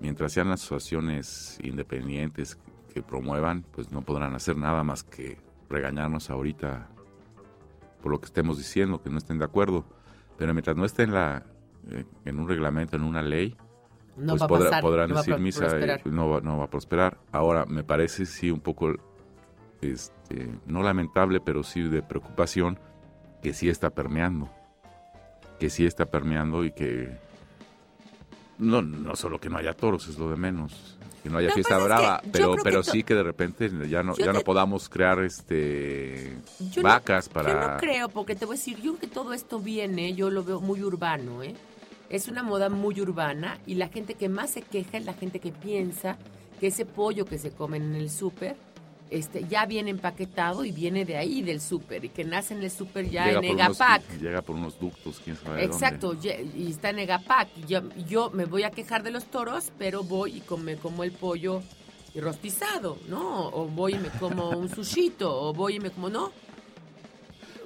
[0.00, 2.58] Mientras sean las asociaciones independientes
[2.92, 5.38] que promuevan, pues no podrán hacer nada más que
[5.70, 6.90] regañarnos ahorita
[8.02, 9.86] por lo que estemos diciendo, que no estén de acuerdo.
[10.38, 11.44] Pero mientras no esté en, la,
[11.90, 13.56] eh, en un reglamento, en una ley,
[14.16, 16.06] No pues va a podrá- pasar, podrán no va decir pro- misa, prosperar.
[16.06, 17.18] no va, no va a prosperar.
[17.32, 18.94] Ahora, me parece sí un poco,
[19.80, 22.78] este, no lamentable, pero sí de preocupación,
[23.42, 24.48] que sí está permeando.
[25.58, 27.16] Que sí está permeando y que
[28.58, 30.98] no, no solo que no haya toros, es lo de menos.
[31.26, 34.04] Que no haya fiesta es que brava, yo pero, pero sí que de repente ya
[34.04, 36.36] no, Yo ya no podamos crear este
[36.70, 37.72] Yo no- vacas Yo para...
[37.74, 40.44] no creo, porque te voy a decir, yo creo que todo esto viene, yo lo
[40.44, 41.56] veo muy urbano, ¿eh?
[42.10, 45.40] Es una moda muy urbana y la gente que más se queja es la gente
[45.40, 46.16] que piensa
[46.60, 48.54] que ese pollo que se comen en el súper
[49.10, 52.70] este, ya viene empaquetado y viene de ahí, del súper, y que nace en el
[52.70, 54.02] súper ya llega en unos- Egapac.
[54.20, 56.48] llega por unos ductos, quién sabe Exacto, dónde.
[56.56, 57.48] y está en Egapac.
[57.68, 61.12] Yo, yo me voy a quejar de los toros, pero voy y come, como el
[61.12, 61.62] pollo
[62.16, 63.48] rostizado, ¿no?
[63.48, 66.32] O voy y me como un sushito, o voy y me como, ¿no?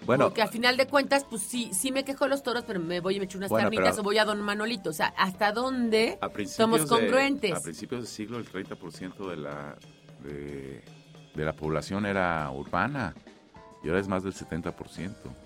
[0.06, 2.80] Bueno, Porque al final de cuentas, pues sí, sí me quejo de los toros, pero
[2.80, 4.90] me voy y me echo unas Bueno, carnitas o voy a Don Manolito.
[4.90, 6.18] O sea, ¿hasta dónde
[6.48, 7.52] somos de- congruentes?
[7.52, 9.76] a principios del siglo, el 30% de la,
[10.24, 10.82] de,
[11.34, 13.14] de la población era urbana.
[13.82, 14.74] Y ahora es más del 70%.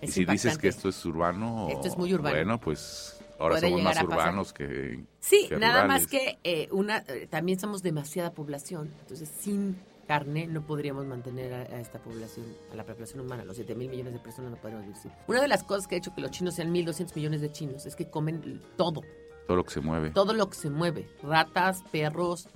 [0.02, 2.34] y Es si dices que esto es urbano, Esto es muy urbano.
[2.34, 5.04] Bueno, pues ahora somos más urbanos que.
[5.20, 6.02] Sí, que nada rurales.
[6.02, 8.90] más que eh, una eh, también somos demasiada población.
[9.02, 9.76] Entonces, sin
[10.08, 13.88] carne no podríamos mantener a, a esta población, a la población humana, los 7 mil
[13.88, 15.00] millones de personas no podríamos vivir.
[15.00, 15.12] sin.
[15.28, 17.86] Una de las cosas que ha hecho que los chinos sean 1.200 millones de chinos
[17.86, 19.02] es que comen todo,
[19.46, 20.10] Todo lo que se mueve.
[20.10, 21.08] Todo lo que se mueve.
[21.22, 22.48] Ratas, perros,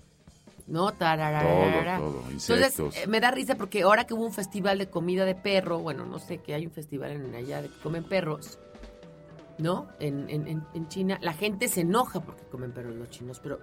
[0.68, 0.92] ¿no?
[0.92, 1.98] Tararara.
[1.98, 2.22] todo.
[2.30, 2.78] Insectos.
[2.78, 5.78] Entonces, eh, me da risa porque ahora que hubo un festival de comida de perro,
[5.78, 8.58] bueno, no sé, que hay un festival en allá de que comen perros,
[9.58, 9.88] ¿no?
[9.98, 13.58] En, en, en, China, la gente se enoja porque comen perros los chinos, pero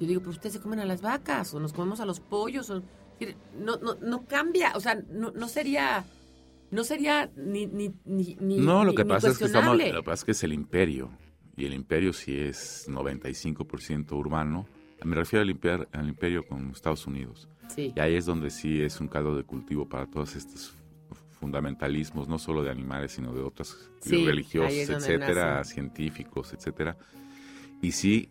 [0.00, 2.70] yo digo, pero ustedes se comen a las vacas o nos comemos a los pollos,
[2.70, 2.82] o,
[3.56, 6.04] no, no, no cambia, o sea, no, no sería...
[6.70, 9.82] No sería ni, ni, ni, ni- no, lo que ni pasa es que estamos, lo
[9.82, 11.10] que pasa es que es el imperio.
[11.56, 14.66] Y el imperio sí es 95% urbano.
[15.04, 17.48] Me refiero al imperio, al imperio con Estados Unidos.
[17.74, 17.92] Sí.
[17.94, 20.74] Y ahí es donde sí es un caldo de cultivo para todas estas
[21.38, 26.96] fundamentalismos, no solo de animales, sino de otras Sí, religiosos, es etcétera, científicos, etcétera.
[27.80, 28.28] Y sí,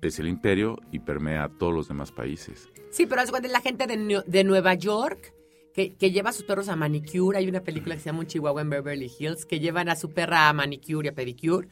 [0.00, 2.68] es el imperio y permea a todos los demás países.
[2.90, 5.34] Sí, pero cuenta la gente de, de Nueva York
[5.74, 7.38] que, que lleva a sus perros a manicure.
[7.38, 10.10] Hay una película que se llama Un Chihuahua en Beverly Hills que llevan a su
[10.12, 11.68] perra a manicure y a pedicure,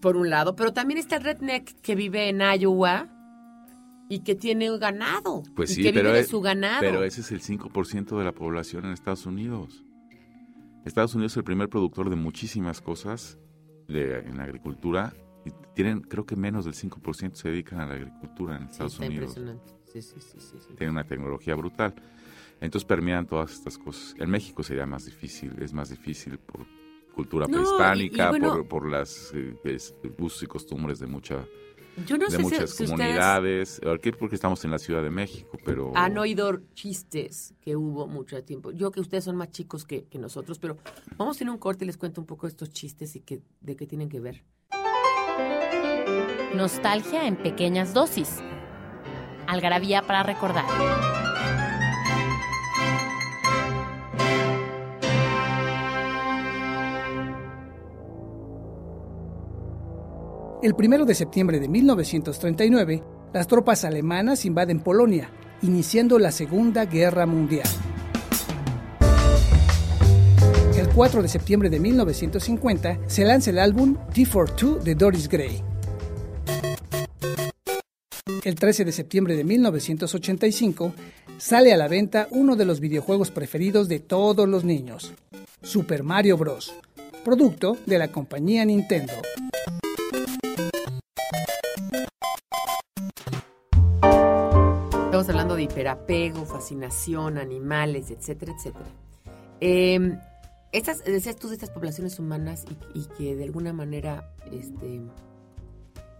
[0.00, 0.56] por un lado.
[0.56, 3.08] Pero también está el redneck que vive en Iowa
[4.08, 5.42] y que tiene ganado.
[5.54, 6.80] Pues y sí, que pero, vive de es- su ganado.
[6.80, 9.84] pero ese es el 5% de la población en Estados Unidos.
[10.84, 13.38] Estados Unidos es el primer productor de muchísimas cosas
[13.86, 15.12] de- en la agricultura
[15.44, 18.92] y tienen, creo que menos del 5% se dedican a la agricultura en Sí, Estados
[18.94, 19.36] está Unidos.
[19.36, 19.72] impresionante.
[19.92, 20.74] Sí, sí, sí, sí, sí.
[20.76, 21.94] Tienen una tecnología brutal.
[22.60, 24.14] Entonces permean todas estas cosas.
[24.18, 26.66] En México sería más difícil, es más difícil por
[27.14, 31.06] cultura No, y- prehispánica, y bueno- por, por las eh, es- usos y costumbres de
[31.06, 31.44] mucha
[32.06, 33.80] Yo no de sé si- muchas si, ustedes comunidades.
[33.94, 38.42] Aquí porque estamos en la Ciudad de México, pero han oído chistes que hubo mucho
[38.44, 38.70] tiempo.
[38.72, 40.78] Yo que ustedes son más chicos que, que nosotros, pero
[41.16, 43.40] vamos a tener un corte y les cuento un poco de estos chistes y que,
[43.60, 44.44] de qué tienen que ver.
[46.54, 48.38] Nostalgia en pequeñas dosis.
[49.46, 50.64] Algarabía para recordar.
[60.62, 63.02] El 1 de septiembre de 1939,
[63.32, 65.30] las tropas alemanas invaden Polonia,
[65.62, 67.66] iniciando la Segunda Guerra Mundial.
[70.76, 75.62] El 4 de septiembre de 1950 se lanza el álbum T42 de Doris Gray.
[78.44, 80.92] El 13 de septiembre de 1985
[81.38, 85.14] sale a la venta uno de los videojuegos preferidos de todos los niños,
[85.62, 86.74] Super Mario Bros.,
[87.24, 89.12] producto de la compañía Nintendo.
[95.04, 98.86] Estamos hablando de hiperapego, fascinación, animales, etcétera, etcétera.
[99.60, 100.18] Eh,
[100.72, 102.64] estas, decías tú de estas poblaciones humanas
[102.94, 105.02] y, que de alguna manera este,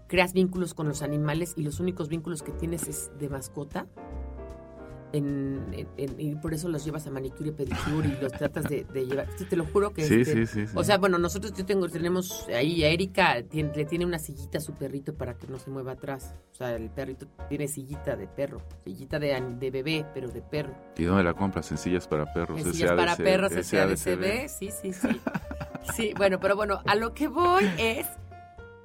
[0.09, 3.87] creas vínculos con los animales y los únicos vínculos que tienes es de mascota.
[5.13, 8.85] En, en- y por eso los llevas a manicure y pedicure y los tratas de,
[8.85, 9.27] de llevar.
[9.37, 10.73] Sí, te lo juro que Sí, este, sí, sí, sí.
[10.77, 14.59] O sea, bueno, nosotros yo tengo, tenemos ahí a Erika, tiene- le tiene una sillita
[14.59, 16.35] a su perrito para que no se mueva atrás.
[16.53, 20.75] O sea, el perrito tiene sillita de perro, sillita de, de bebé, pero de perro.
[20.97, 21.67] ¿Y dónde la compras?
[21.67, 22.61] Sencillas para perros.
[22.65, 23.97] En sillas para perros, SADCB.
[23.97, 25.09] SADCB, sí, sí, sí.
[25.97, 28.07] Sí, bueno, pero bueno, a lo que voy es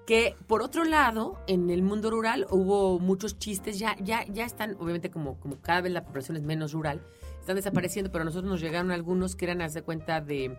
[0.05, 4.75] que por otro lado, en el mundo rural hubo muchos chistes, ya, ya, ya están,
[4.79, 7.01] obviamente como, como cada vez la población es menos rural,
[7.39, 10.57] están desapareciendo, pero a nosotros nos llegaron algunos que eran, haz de cuenta, de,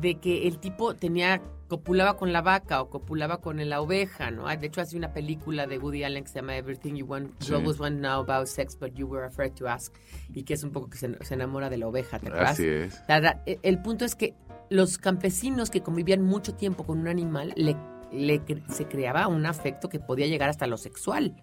[0.00, 4.46] de que el tipo tenía, copulaba con la vaca o copulaba con la oveja, ¿no?
[4.48, 7.50] De hecho, hace una película de Woody Allen que se llama Everything You Want, Sí.
[7.50, 9.94] You Always Want to Know About Sex, But You Were Afraid to Ask,
[10.32, 12.50] y que es un poco que se, se enamora de la oveja, ¿te acuerdas?
[12.52, 13.00] Así es.
[13.08, 14.34] La e- el punto es que
[14.70, 17.76] los campesinos que convivían mucho tiempo con un animal, le,
[18.12, 21.34] le se creaba un afecto que podía llegar hasta lo sexual.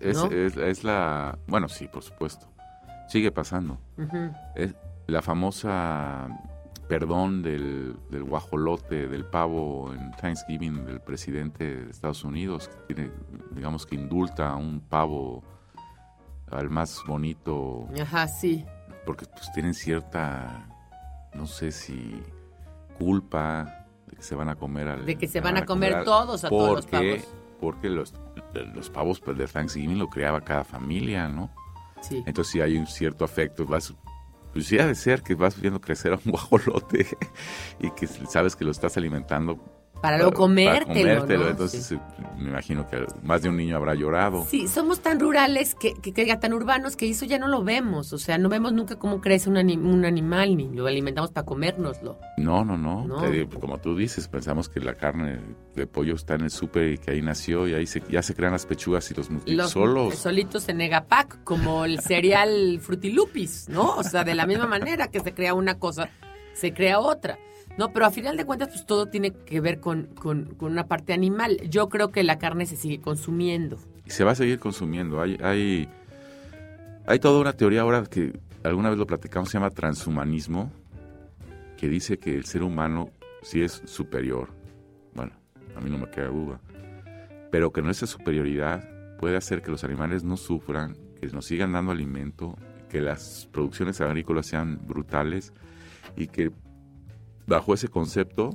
[0.00, 0.26] Es, ¿No?
[0.30, 1.38] es- es la...
[1.46, 2.48] Bueno, sí, por supuesto.
[3.08, 3.78] Sigue pasando.
[4.56, 4.74] Es
[5.06, 6.28] la famosa
[6.88, 13.10] perdón del, del guajolote, del pavo en Thanksgiving del presidente de Estados Unidos, que tiene,
[13.52, 15.42] digamos que indulta a un pavo
[16.50, 18.64] al más bonito, Ajá, sí.
[19.04, 20.68] porque pues tienen cierta,
[21.34, 22.22] no sé si
[22.98, 25.06] culpa de que se van a comer al...
[25.06, 27.34] De que se van a comer todos a todos los porque, pavos.
[27.60, 28.14] porque los,
[28.74, 31.50] los pavos pues, de Thanksgiving lo creaba cada familia, ¿no?
[32.00, 32.22] Sí.
[32.26, 33.94] Entonces sí hay un cierto afecto, vas,
[34.52, 37.06] pues sí ha de ser que vas viendo crecer a un guajolote
[37.80, 39.58] y que sabes que lo estás alimentando
[40.00, 41.44] Para luego comértelo, comértelo.
[41.44, 41.50] ¿no?
[41.50, 41.94] Entonces Sí.
[41.94, 42.00] eh,
[42.38, 44.44] me imagino que más de un niño habrá llorado.
[44.48, 48.12] Sí, somos tan rurales, que, que, que tan urbanos, que eso ya no lo vemos.
[48.12, 52.18] O sea, no vemos nunca cómo crece un, un animal, ni lo alimentamos para comérnoslo.
[52.36, 53.04] No, no, no.
[53.06, 53.16] No.
[53.22, 55.40] Te como tú dices, pensamos que la carne
[55.74, 58.34] de pollo está en el súper y que ahí nació y ahí se, ya se
[58.34, 60.14] crean las pechugas y los muslitos Los solos.
[60.16, 63.96] solitos en Egapac, como el cereal Frutilupis, ¿no?
[63.96, 66.08] O sea, de la misma manera que se crea una cosa,
[66.54, 67.38] se crea otra.
[67.78, 70.86] No, pero a final de cuentas, pues todo tiene que ver con, con, con una
[70.86, 71.58] parte animal.
[71.68, 73.78] Yo creo que la carne se sigue consumiendo.
[74.06, 75.20] Se va a seguir consumiendo.
[75.20, 75.88] Hay, hay,
[77.06, 80.72] hay toda una teoría ahora que alguna vez lo platicamos, se llama transhumanismo,
[81.76, 83.10] que dice que el ser humano
[83.42, 84.48] sí es superior.
[85.14, 85.32] Bueno,
[85.76, 86.60] a mí no me queda duda.
[87.50, 91.92] Pero que nuestra superioridad puede hacer que los animales no sufran, que nos sigan dando
[91.92, 92.56] alimento,
[92.88, 95.52] que las producciones agrícolas sean brutales
[96.16, 96.50] y que
[97.46, 98.50] bajo ese concepto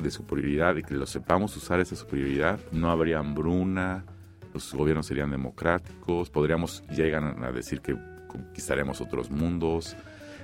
[0.00, 4.04] de superioridad y que lo sepamos usar esa superioridad, no habría hambruna,
[4.52, 7.96] los gobiernos serían democráticos, podríamos, llegan a decir que
[8.28, 9.96] conquistaremos otros mundos,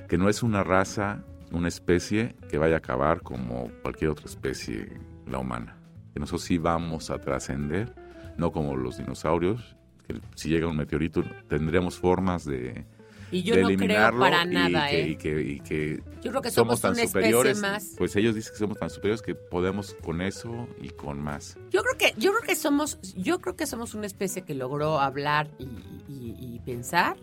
[0.08, 4.88] que no es una raza una especie que vaya a acabar como cualquier otra especie,
[5.26, 5.76] la humana.
[6.12, 7.94] Que nosotros sí vamos a trascender,
[8.36, 9.76] no como los dinosaurios,
[10.06, 12.86] que si llega un meteorito tendremos formas de,
[13.32, 15.08] Y yo de no creo eliminarlo para y nada, que, ¿eh?
[15.08, 17.60] y que- y que Yo creo que somos somos, tan superiores.
[17.60, 17.94] más.
[17.98, 21.56] Pues ellos dicen que somos tan superiores que podemos con eso y con más.
[21.70, 25.00] Yo creo que, yo creo que somos, yo creo que somos una especie que logró
[25.00, 25.64] hablar y,
[26.12, 27.16] y- y pensar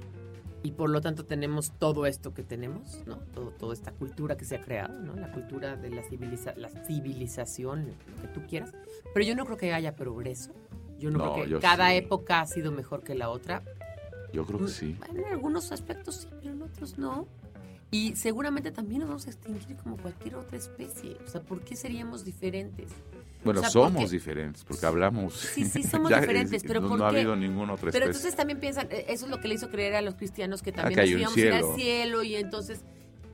[0.63, 3.17] y por lo tanto tenemos todo esto que tenemos, ¿no?
[3.33, 5.13] Todo, toda esta cultura que se ha creado, ¿no?
[5.15, 8.73] La cultura de la, civiliza- la civilización, lo que tú quieras.
[9.13, 10.53] Pero yo no creo que haya progreso.
[10.97, 11.95] Yo no, No, creo que cada sí.
[11.95, 13.63] época ha sido mejor que la otra.
[14.33, 14.95] Yo creo que sí.
[15.09, 17.27] En algunos aspectos sí, pero en otros no.
[17.91, 21.17] Y seguramente también nos vamos a extinguir como cualquier otra especie.
[21.25, 22.91] O sea, ¿por qué seríamos diferentes?
[23.43, 25.33] Bueno, O sea, somos porque- diferentes porque hablamos.
[25.33, 28.09] Sí, sí, somos diferentes, pero no, ¿por no ha habido ninguna otra Pero especie.
[28.19, 30.71] entonces también piensan, eh, eso es lo que le hizo creer a los cristianos que
[30.71, 31.75] también que hay nos íbamos a ir al cielo.
[31.75, 32.81] cielo y entonces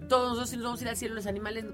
[0.07, 1.65] todos nosotros nos vamos a ir al cielo, los animales,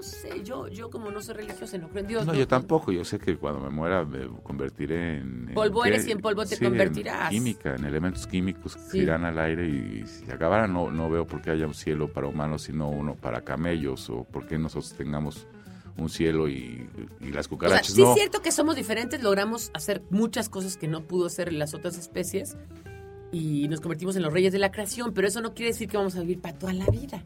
[0.00, 2.26] no sé, yo yo como no soy religiosa, no creo en Dios.
[2.26, 2.90] No, yo tampoco.
[2.90, 5.48] Yo sé que cuando me muera me convertiré en...
[5.48, 7.30] en Polvo eres y en polvo te Sí, convertirás.
[7.32, 8.98] En química, en elementos químicos que Sí.
[9.00, 12.26] irán al aire y si acabara no, no veo por qué haya un cielo para
[12.28, 15.46] humanos sino uno para camellos o por qué nosotros tengamos
[15.98, 16.88] un cielo y,
[17.20, 18.08] y las O sea, cucarachas sí no.
[18.10, 21.98] es cierto que somos diferentes, logramos hacer muchas cosas que no pudo hacer las otras
[21.98, 22.56] especies
[23.32, 25.96] y nos convertimos en los reyes de la creación, pero eso no quiere decir que
[25.98, 27.22] vamos a vivir para toda la vida.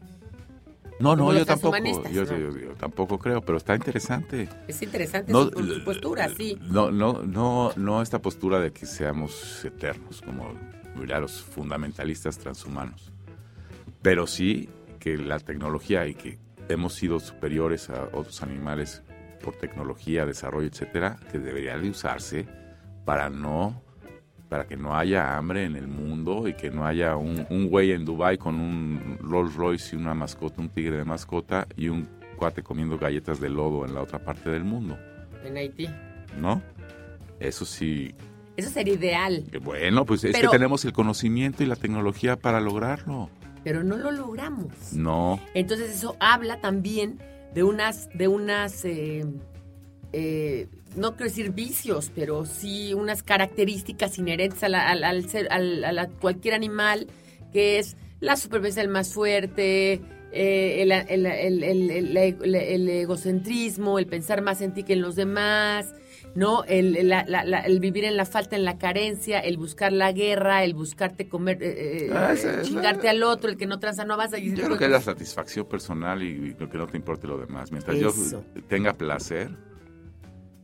[0.99, 1.77] No, no, yo tampoco.
[2.09, 2.37] Yo, ¿no?
[2.37, 4.47] yo- yo tampoco creo, pero está interesante.
[4.67, 6.57] Es interesante No, su, postura, sí.
[6.61, 10.53] No, no, no, no esta postura de que seamos eternos, como
[10.97, 13.11] dirían los fundamentalistas transhumanos.
[14.01, 14.69] Pero sí
[14.99, 16.39] que la tecnología y que
[16.69, 19.03] hemos sido superiores a otros animales
[19.43, 22.47] por tecnología, desarrollo, etcétera, que debería de usarse
[23.03, 23.83] para no
[24.49, 27.91] para que no haya hambre en el mundo y que no haya un, un güey
[27.91, 32.07] en Dubai con un Rolls Royce y una mascota, un tigre de mascota y un
[32.37, 34.97] cuate comiendo galletas de lodo en la otra parte del mundo.
[35.43, 35.87] En Haití.
[36.39, 36.61] ¿no?
[37.39, 38.13] Eso sí,
[38.57, 42.35] Eso sería ideal, que bueno, pues es Pero- que tenemos el conocimiento y la tecnología
[42.37, 43.29] para lograrlo.
[43.63, 44.93] pero no lo logramos.
[44.93, 47.19] No, Entonces eso habla también
[47.53, 49.25] de unas, de unas, eh,
[50.13, 55.47] eh, no quiero decir vicios, pero sí unas características inherentes a, la- al, al ser,
[55.51, 57.07] al- a la- cualquier animal,
[57.51, 62.89] que es la supervivencia del más fuerte, eh, el, el- el- el- el- el- el
[62.89, 65.93] egocentrismo, el pensar más en ti que en los demás,
[66.33, 66.65] ¿no?
[66.65, 70.11] El, la- la- la- el vivir en la falta, en la carencia, el buscar la
[70.11, 74.03] guerra, el buscarte comer, eh, eh, Ah, esa chingarte al otro, el que no tranza
[74.03, 74.37] no avanza.
[74.37, 75.13] yo creo de que es la cosas.
[75.13, 77.71] satisfacción personal y lo que no te importe lo demás.
[77.71, 78.43] Mientras Eso.
[78.53, 79.49] yo tenga placer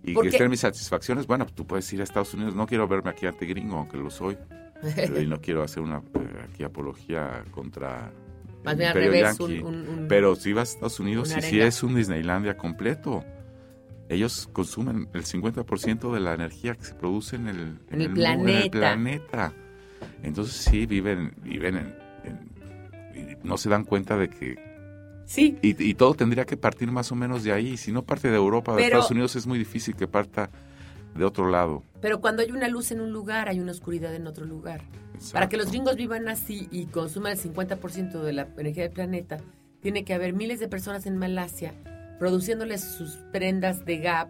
[0.04, 2.56] y Porque- que estén mis satisfacciones, bueno, pues tú puedes ir a Estados Unidos.
[2.56, 4.38] No quiero verme aquí ante gringo, aunque lo soy.
[5.22, 8.12] y no quiero hacer una eh, aquí apología contra
[8.64, 11.66] Más bien al revés, un- un- un- Pero si vas a Estados Unidos, y arenga.
[11.66, 13.24] es un Disneylandia completo.
[14.10, 17.60] Ellos consumen el 50% de la energía que se produce en el,
[17.92, 18.70] En el en planeta.
[18.72, 19.54] planeta.
[20.24, 24.71] Entonces sí, viven, viven en, no se dan cuenta de que...
[25.26, 27.78] Sí, Y, y todo tendría que partir más o menos de ahí.
[27.78, 30.50] Si no parte de Europa, de Pero- Estados Unidos, es muy difícil que parta
[31.16, 31.84] de otro lado.
[32.02, 34.82] pero cuando hay una luz en un lugar, hay una oscuridad en otro lugar.
[35.34, 39.38] Para que los gringos vivan así y consuman el 50% de la energía del planeta,
[39.82, 41.74] tiene que haber miles de personas en Malasia
[42.18, 44.30] produciéndoles sus prendas de Gap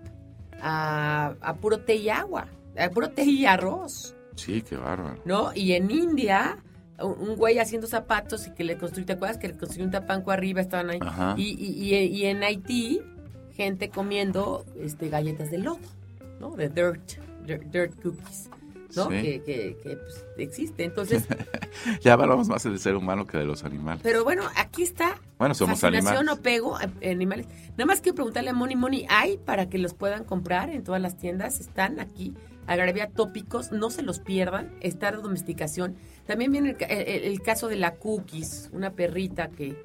[0.61, 5.19] a, a puro té y agua, a puro té y arroz, Sí, qué bárbaro.
[5.25, 5.51] ¿no?
[5.53, 6.57] Y en India,
[7.03, 9.37] un, güey haciendo zapatos y que le construyó, ¿te acuerdas?
[9.37, 10.99] Que le construyó un tapanco arriba, estaban ahí.
[11.37, 13.01] Y, y, y, y en Haití,
[13.55, 15.79] gente comiendo este, galletas de lodo,
[16.39, 16.55] ¿no?
[16.55, 17.01] De dirt,
[17.45, 18.49] dirt, dirt cookies,
[18.95, 19.09] ¿no?
[19.09, 19.21] Sí.
[19.21, 20.83] Que, que, que, pues, existe.
[20.83, 21.25] Entonces,
[22.03, 24.01] Ya hablamos más del ser humano que de los animales.
[24.03, 26.39] pero bueno, aquí está Bueno, somos fascinación animales.
[26.39, 27.47] o pego animales.
[27.71, 31.01] Nada más quiero preguntarle a Moni Moni, ¿hay para que los puedan comprar en todas
[31.01, 31.59] las tiendas?
[31.59, 32.33] Están aquí,
[32.67, 35.95] Agravia Tópicos, no se los pierdan, está de domesticación.
[36.27, 39.75] También viene el, el- el caso de la Cookies, una perrita que,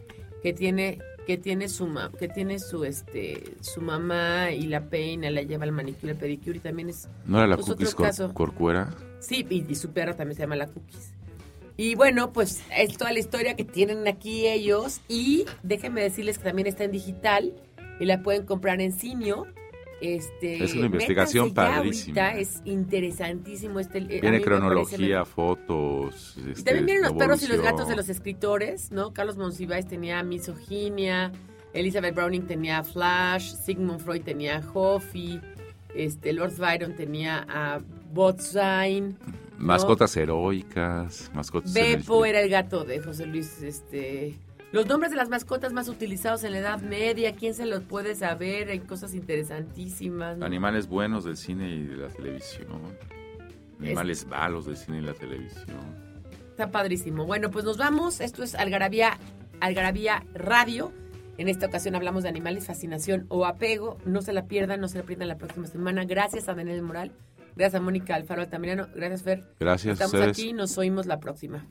[0.42, 5.42] que tiene que tiene su que tiene su este su mamá y la peina, la
[5.42, 8.06] lleva al manicure, al pedicure y también es ¿No era la Pues cookies otro cor-
[8.06, 8.32] caso.
[8.34, 8.94] corcuera?
[9.18, 11.10] Sí, y, y su perra también se llama la Cookies.
[11.76, 15.00] Y bueno, pues es toda la historia que tienen aquí ellos.
[15.08, 17.52] Y déjenme decirles que también está en digital
[17.98, 19.46] y la pueden comprar en Simio.
[20.00, 22.32] Este, Es una investigación padrísima.
[22.32, 23.80] es interesantísimo.
[23.80, 26.34] Este, Tiene cronología, fotos.
[26.36, 29.12] Y este, también vienen los perros y los gatos de los escritores, ¿no?
[29.14, 31.32] Carlos Monsiváis tenía Misoginia,
[31.72, 35.40] Elizabeth Browning tenía Flash, Sigmund Freud tenía Hoffy,
[35.94, 37.80] este, Lord Byron tenía a
[38.12, 39.14] Botzine.
[39.58, 41.72] Mascotas heroicas, mascotas...
[41.72, 44.34] Beppo el- era el gato de José Luis este,
[44.72, 48.14] Los nombres de las mascotas más utilizados en la Edad Media, ¿quién se los puede
[48.14, 48.68] saber?
[48.68, 50.36] Hay cosas interesantísimas.
[50.38, 50.44] ¿no?
[50.44, 52.66] Animales buenos del cine y de la televisión.
[53.80, 56.06] Animales malos del cine y la televisión.
[56.50, 57.26] Está padrísimo.
[57.26, 58.20] Bueno, pues nos vamos.
[58.20, 59.18] Esto es Algarabía,
[59.60, 60.92] Algarabía Radio.
[61.38, 63.98] En esta ocasión hablamos de animales, fascinación o apego.
[64.04, 66.04] No se la pierdan, no se la pierdan la próxima semana.
[66.04, 67.12] Gracias a Daniel Moral.
[67.54, 68.88] Gracias a Mónica Alfaro Altamirano.
[68.94, 69.44] Gracias, Fer.
[69.60, 70.38] Gracias Estamos a ustedes.
[70.38, 71.66] aquí, nos oímos la próxima.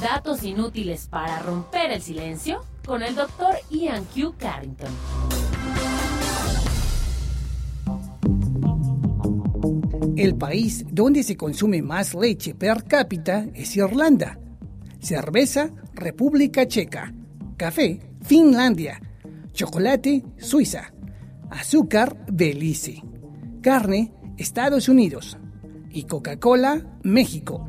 [0.00, 4.34] Datos inútiles para romper el silencio con el doctor Ian Q.
[4.38, 4.88] Carrington.
[10.16, 14.38] El país donde se consume más leche per cápita es Irlanda.
[15.00, 17.12] Cerveza, República Checa.
[17.58, 19.00] Café, Finlandia.
[19.52, 20.94] Chocolate, Suiza.
[21.50, 23.02] Azúcar, Belice.
[23.60, 25.36] Carne, Estados Unidos.
[25.90, 27.68] Y Coca-Cola, México.